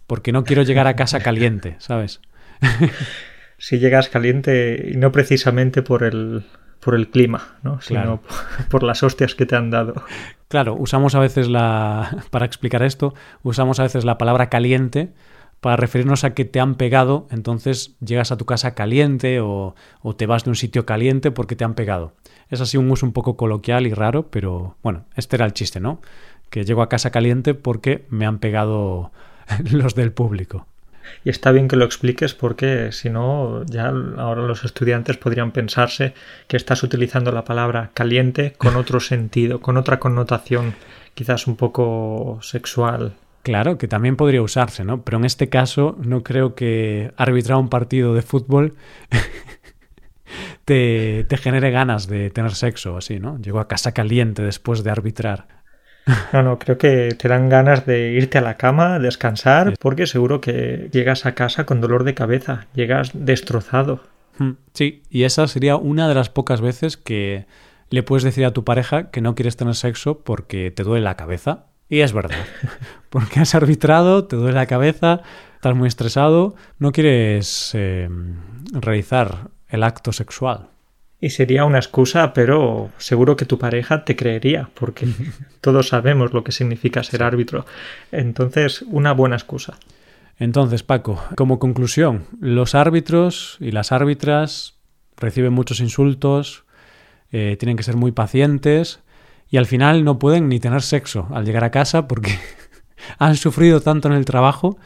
Porque 0.07 0.33
no 0.33 0.44
quiero 0.44 0.62
llegar 0.62 0.87
a 0.87 0.96
casa 0.96 1.20
caliente, 1.20 1.77
¿sabes? 1.79 2.20
si 3.59 3.79
llegas 3.79 4.09
caliente 4.09 4.90
y 4.92 4.96
no 4.96 5.12
precisamente 5.12 5.83
por 5.83 6.03
el, 6.03 6.44
por 6.83 6.95
el 6.95 7.09
clima, 7.09 7.57
¿no? 7.62 7.79
Claro. 7.79 8.21
sino 8.27 8.68
por 8.68 8.83
las 8.83 9.03
hostias 9.03 9.35
que 9.35 9.47
te 9.47 9.57
han 9.57 9.71
dado. 9.71 9.95
Claro, 10.49 10.75
usamos 10.75 11.14
a 11.14 11.21
veces 11.21 11.49
la. 11.49 12.25
Para 12.31 12.45
explicar 12.45 12.83
esto, 12.83 13.14
usamos 13.42 13.81
a 13.81 13.85
veces 13.85 14.05
la 14.05 14.18
palabra 14.18 14.49
caliente 14.49 15.12
para 15.61 15.77
referirnos 15.77 16.25
a 16.25 16.35
que 16.35 16.45
te 16.45 16.59
han 16.59 16.75
pegado, 16.75 17.29
entonces 17.31 17.95
llegas 18.01 18.33
a 18.33 18.37
tu 18.37 18.47
casa 18.47 18.75
caliente 18.75 19.38
o, 19.38 19.77
o, 20.01 20.16
te 20.16 20.27
vas 20.27 20.42
de 20.42 20.51
un 20.51 20.57
sitio 20.57 20.85
caliente 20.85 21.31
porque 21.31 21.55
te 21.55 21.62
han 21.62 21.75
pegado. 21.75 22.14
Es 22.49 22.61
así 22.61 22.79
un 22.79 22.90
uso 22.90 23.07
un 23.07 23.12
poco 23.12 23.37
coloquial 23.37 23.87
y 23.87 23.95
raro, 23.95 24.29
pero 24.29 24.77
bueno, 24.83 25.05
este 25.14 25.37
era 25.37 25.45
el 25.45 25.53
chiste, 25.53 25.79
¿no? 25.79 26.01
Que 26.51 26.64
llego 26.64 26.83
a 26.83 26.88
casa 26.88 27.12
caliente 27.12 27.55
porque 27.55 28.07
me 28.11 28.27
han 28.27 28.40
pegado 28.40 29.12
los 29.71 29.95
del 29.95 30.11
público. 30.11 30.66
Y 31.25 31.31
está 31.31 31.53
bien 31.53 31.69
que 31.69 31.77
lo 31.77 31.85
expliques 31.85 32.35
porque 32.35 32.93
si 32.93 33.11
no, 33.11 33.65
ya 33.67 33.93
ahora 34.19 34.43
los 34.43 34.65
estudiantes 34.65 35.17
podrían 35.17 35.53
pensarse 35.53 36.15
que 36.49 36.57
estás 36.57 36.83
utilizando 36.83 37.33
la 37.33 37.45
palabra 37.45 37.91
caliente 37.95 38.55
con 38.59 38.77
otro 38.77 39.01
sentido, 39.12 39.61
con 39.61 39.77
otra 39.77 39.99
connotación, 39.99 40.75
quizás 41.15 41.47
un 41.47 41.57
poco 41.57 42.38
sexual. 42.43 43.15
Claro, 43.43 43.77
que 43.77 43.88
también 43.88 44.17
podría 44.17 44.41
usarse, 44.41 44.85
¿no? 44.85 45.03
Pero 45.03 45.19
en 45.19 45.25
este 45.25 45.49
caso 45.49 45.97
no 46.01 46.23
creo 46.23 46.55
que 46.55 47.12
arbitrar 47.17 47.59
un 47.59 47.69
partido 47.69 48.15
de 48.15 48.23
fútbol 48.23 48.77
te, 50.65 51.25
te, 51.29 51.37
genere 51.37 51.73
ganas 51.73 52.07
de 52.07 52.31
tener 52.31 52.55
sexo 52.55 52.97
así, 52.97 53.19
¿no? 53.19 53.38
Llego 53.38 53.59
a 53.59 53.67
casa 53.67 53.93
caliente 53.93 54.43
después 54.43 54.85
de 54.85 54.91
arbitrar. 54.93 55.62
No, 56.33 56.43
no, 56.43 56.59
creo 56.59 56.79
que 56.79 57.15
te 57.17 57.29
dan 57.29 57.49
ganas 57.49 57.87
de 57.87 58.11
irte 58.12 58.38
a 58.38 58.41
la 58.41 58.57
cama, 58.57 58.99
descansar, 58.99 59.75
porque 59.79 60.07
seguro 60.07 60.41
que 60.41 60.88
llegas 60.93 61.27
a 61.27 61.35
casa 61.35 61.65
con 61.65 61.81
dolor 61.81 62.05
de 62.05 62.15
cabeza, 62.15 62.67
llegas 62.75 63.11
destrozado. 63.15 64.01
Hmm, 64.38 64.53
Sí, 64.73 65.03
y 65.11 65.25
esa 65.25 65.47
sería 65.47 65.77
una 65.77 66.09
de 66.09 66.15
las 66.15 66.29
pocas 66.29 66.61
veces 66.61 66.97
que 66.97 67.47
le 67.91 68.03
puedes 68.03 68.25
decir 68.25 68.45
a 68.45 68.53
tu 68.53 68.65
pareja 68.65 69.11
que 69.11 69.21
no 69.21 69.35
quieres 69.35 69.57
tener 69.57 69.75
sexo 69.75 70.21
porque 70.21 70.71
te 70.71 70.83
duele 70.83 71.05
la 71.05 71.17
cabeza. 71.17 71.67
Y 71.88 72.01
es 72.01 72.15
verdad. 72.15 72.38
Porque 73.11 73.41
has 73.41 73.55
arbitrado, 73.55 74.25
te 74.25 74.37
duele 74.37 74.55
la 74.55 74.65
cabeza, 74.65 75.21
estás 75.57 75.77
muy 75.77 75.88
estresado, 75.88 76.55
no 76.79 76.91
quieres 76.91 77.73
eh, 77.75 78.09
realizar 78.73 79.51
el 79.69 79.83
acto 79.83 80.11
sexual. 80.12 80.71
Y 81.22 81.30
sería 81.30 81.64
una 81.64 81.78
excusa, 81.78 82.32
pero 82.35 82.90
seguro 82.98 83.37
que 83.37 83.44
tu 83.44 83.56
pareja 83.56 84.04
te 84.04 84.16
creería, 84.16 84.70
porque 84.74 85.06
todos 85.61 85.87
sabemos 85.87 86.32
lo 86.32 86.42
que 86.42 86.50
significa 86.50 87.04
ser 87.04 87.22
árbitro. 87.22 87.64
Entonces, 88.11 88.82
una 88.88 89.12
buena 89.12 89.37
excusa. 89.37 89.78
Entonces, 90.40 90.82
Paco, 90.82 91.22
como 91.37 91.61
conclusión, 91.61 92.24
los 92.40 92.74
árbitros 92.74 93.56
y 93.61 93.70
las 93.70 93.92
árbitras 93.92 94.74
reciben 95.16 95.52
muchos 95.52 95.78
insultos, 95.78 96.64
eh, 97.30 97.56
tienen 97.56 97.76
que 97.76 97.85
ser 97.85 97.94
muy 97.94 98.11
pacientes 98.11 98.98
y 99.48 99.58
al 99.58 99.66
final 99.66 100.02
no 100.02 100.18
pueden 100.18 100.48
ni 100.48 100.58
tener 100.58 100.82
sexo 100.82 101.28
al 101.30 101.44
llegar 101.44 101.62
a 101.62 101.70
casa 101.70 102.08
porque 102.08 102.37
han 103.18 103.37
sufrido 103.37 103.80
tanto 103.80 104.08
en 104.08 104.14
el 104.14 104.24
trabajo 104.24 104.76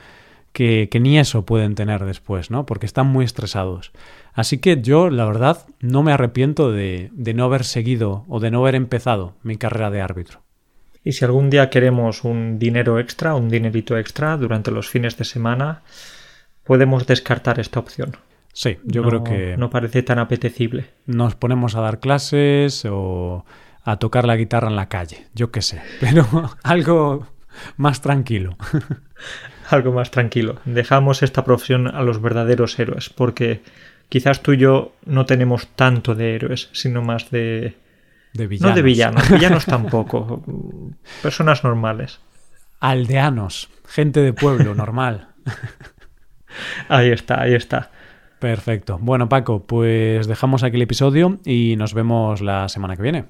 que, 0.53 0.89
que, 0.91 1.01
ni 1.01 1.19
eso 1.19 1.45
pueden 1.45 1.75
tener 1.75 2.05
después, 2.05 2.51
¿no? 2.51 2.67
Porque 2.67 2.87
están 2.87 3.07
muy 3.07 3.25
estresados. 3.25 3.93
Así 4.33 4.59
que 4.59 4.81
yo, 4.81 5.11
la 5.11 5.25
verdad, 5.25 5.67
no 5.81 6.03
me 6.03 6.13
arrepiento 6.13 6.73
de, 6.73 7.11
de 7.13 7.35
no 7.35 7.45
haber 7.45 7.65
seguido 7.65 8.25
o 8.29 8.41
de 8.41 8.51
no 8.51 8.61
haber 8.61 8.75
empezado 8.75 9.35
mi 9.43 9.57
carrera 9.57 9.91
de 9.91 10.01
árbitro. 10.01 10.43
Y 11.05 11.13
si 11.13 11.25
algún 11.25 11.51
día 11.51 11.71
queremos 11.71 12.25
un 12.25 12.59
dinero 12.59 12.99
extra, 12.99 13.35
un 13.35 13.49
dinerito 13.49 13.97
extra 13.97 14.37
durante 14.37 14.71
los 14.71 14.89
fines 14.89 15.17
de 15.17 15.25
semana, 15.25 15.83
podemos 16.65 17.07
descartar 17.07 17.61
esta 17.61 17.79
opción. 17.79 18.17
Sí, 18.53 18.79
yo 18.85 19.03
no, 19.03 19.09
creo 19.09 19.25
que... 19.25 19.57
No 19.57 19.71
parece 19.71 20.03
tan 20.03 20.19
apetecible. 20.19 20.91
Nos 21.07 21.35
ponemos 21.37 21.77
a 21.77 21.81
dar 21.81 22.01
clases 22.01 22.85
o 22.91 23.45
a 23.85 23.99
tocar 23.99 24.27
la 24.27 24.37
guitarra 24.37 24.69
en 24.69 24.77
la 24.77 24.89
calle, 24.89 25.29
yo 25.33 25.53
qué 25.53 25.63
sé, 25.63 25.81
pero 26.01 26.27
algo 26.65 27.27
más 27.77 28.01
tranquilo. 28.01 28.57
algo 29.71 29.93
más 29.93 30.11
tranquilo. 30.11 30.57
Dejamos 30.65 31.23
esta 31.23 31.45
profesión 31.45 31.89
a 31.89 32.03
los 32.03 32.21
verdaderos 32.21 32.79
héroes, 32.79 33.11
porque 33.11 33.63
quizás 34.09 34.43
tú 34.43 34.53
y 34.53 34.59
yo 34.59 34.95
no 35.05 35.27
tenemos 35.27 35.67
tanto 35.69 36.15
de 36.15 36.35
héroes, 36.35 36.69
sino 36.73 37.03
más 37.03 37.31
de... 37.31 37.77
De 38.33 38.47
villanos. 38.47 38.71
No 38.71 38.77
de 38.77 38.83
villanos, 38.83 39.31
villanos 39.31 39.65
tampoco. 39.67 40.45
Personas 41.23 41.65
normales. 41.65 42.21
Aldeanos, 42.81 43.71
gente 43.87 44.21
de 44.21 44.33
pueblo, 44.33 44.75
normal. 44.75 45.29
ahí 46.89 47.11
está, 47.11 47.41
ahí 47.41 47.55
está. 47.55 47.91
Perfecto. 48.39 48.99
Bueno, 49.01 49.29
Paco, 49.31 49.67
pues 49.67 50.27
dejamos 50.27 50.63
aquí 50.63 50.77
el 50.77 50.83
episodio 50.83 51.39
y 51.45 51.77
nos 51.77 51.95
vemos 51.95 52.43
la 52.43 52.69
semana 52.69 52.97
que 52.97 53.03
viene. 53.03 53.25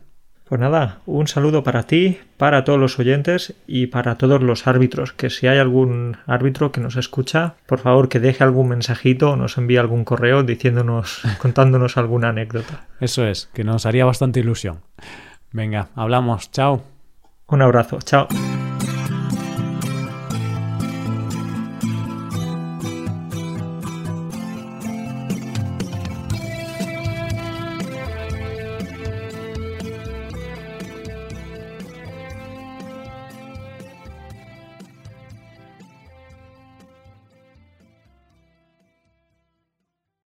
Pues 0.48 0.60
nada, 0.60 1.00
un 1.06 1.26
saludo 1.26 1.64
para 1.64 1.82
ti, 1.82 2.18
para 2.36 2.62
todos 2.62 2.78
los 2.78 3.00
oyentes 3.00 3.54
y 3.66 3.88
para 3.88 4.16
todos 4.16 4.40
los 4.40 4.68
árbitros. 4.68 5.12
Que 5.12 5.28
si 5.28 5.48
hay 5.48 5.58
algún 5.58 6.18
árbitro 6.26 6.70
que 6.70 6.80
nos 6.80 6.94
escucha, 6.94 7.54
por 7.66 7.80
favor 7.80 8.08
que 8.08 8.20
deje 8.20 8.44
algún 8.44 8.68
mensajito 8.68 9.32
o 9.32 9.36
nos 9.36 9.58
envíe 9.58 9.78
algún 9.78 10.04
correo 10.04 10.44
diciéndonos, 10.44 11.22
contándonos 11.42 11.96
alguna 11.96 12.28
anécdota. 12.28 12.86
Eso 13.00 13.26
es, 13.26 13.50
que 13.54 13.64
nos 13.64 13.86
haría 13.86 14.04
bastante 14.04 14.38
ilusión. 14.38 14.82
Venga, 15.50 15.88
hablamos. 15.96 16.52
Chao. 16.52 16.84
Un 17.48 17.62
abrazo. 17.62 17.98
Chao. 18.04 18.28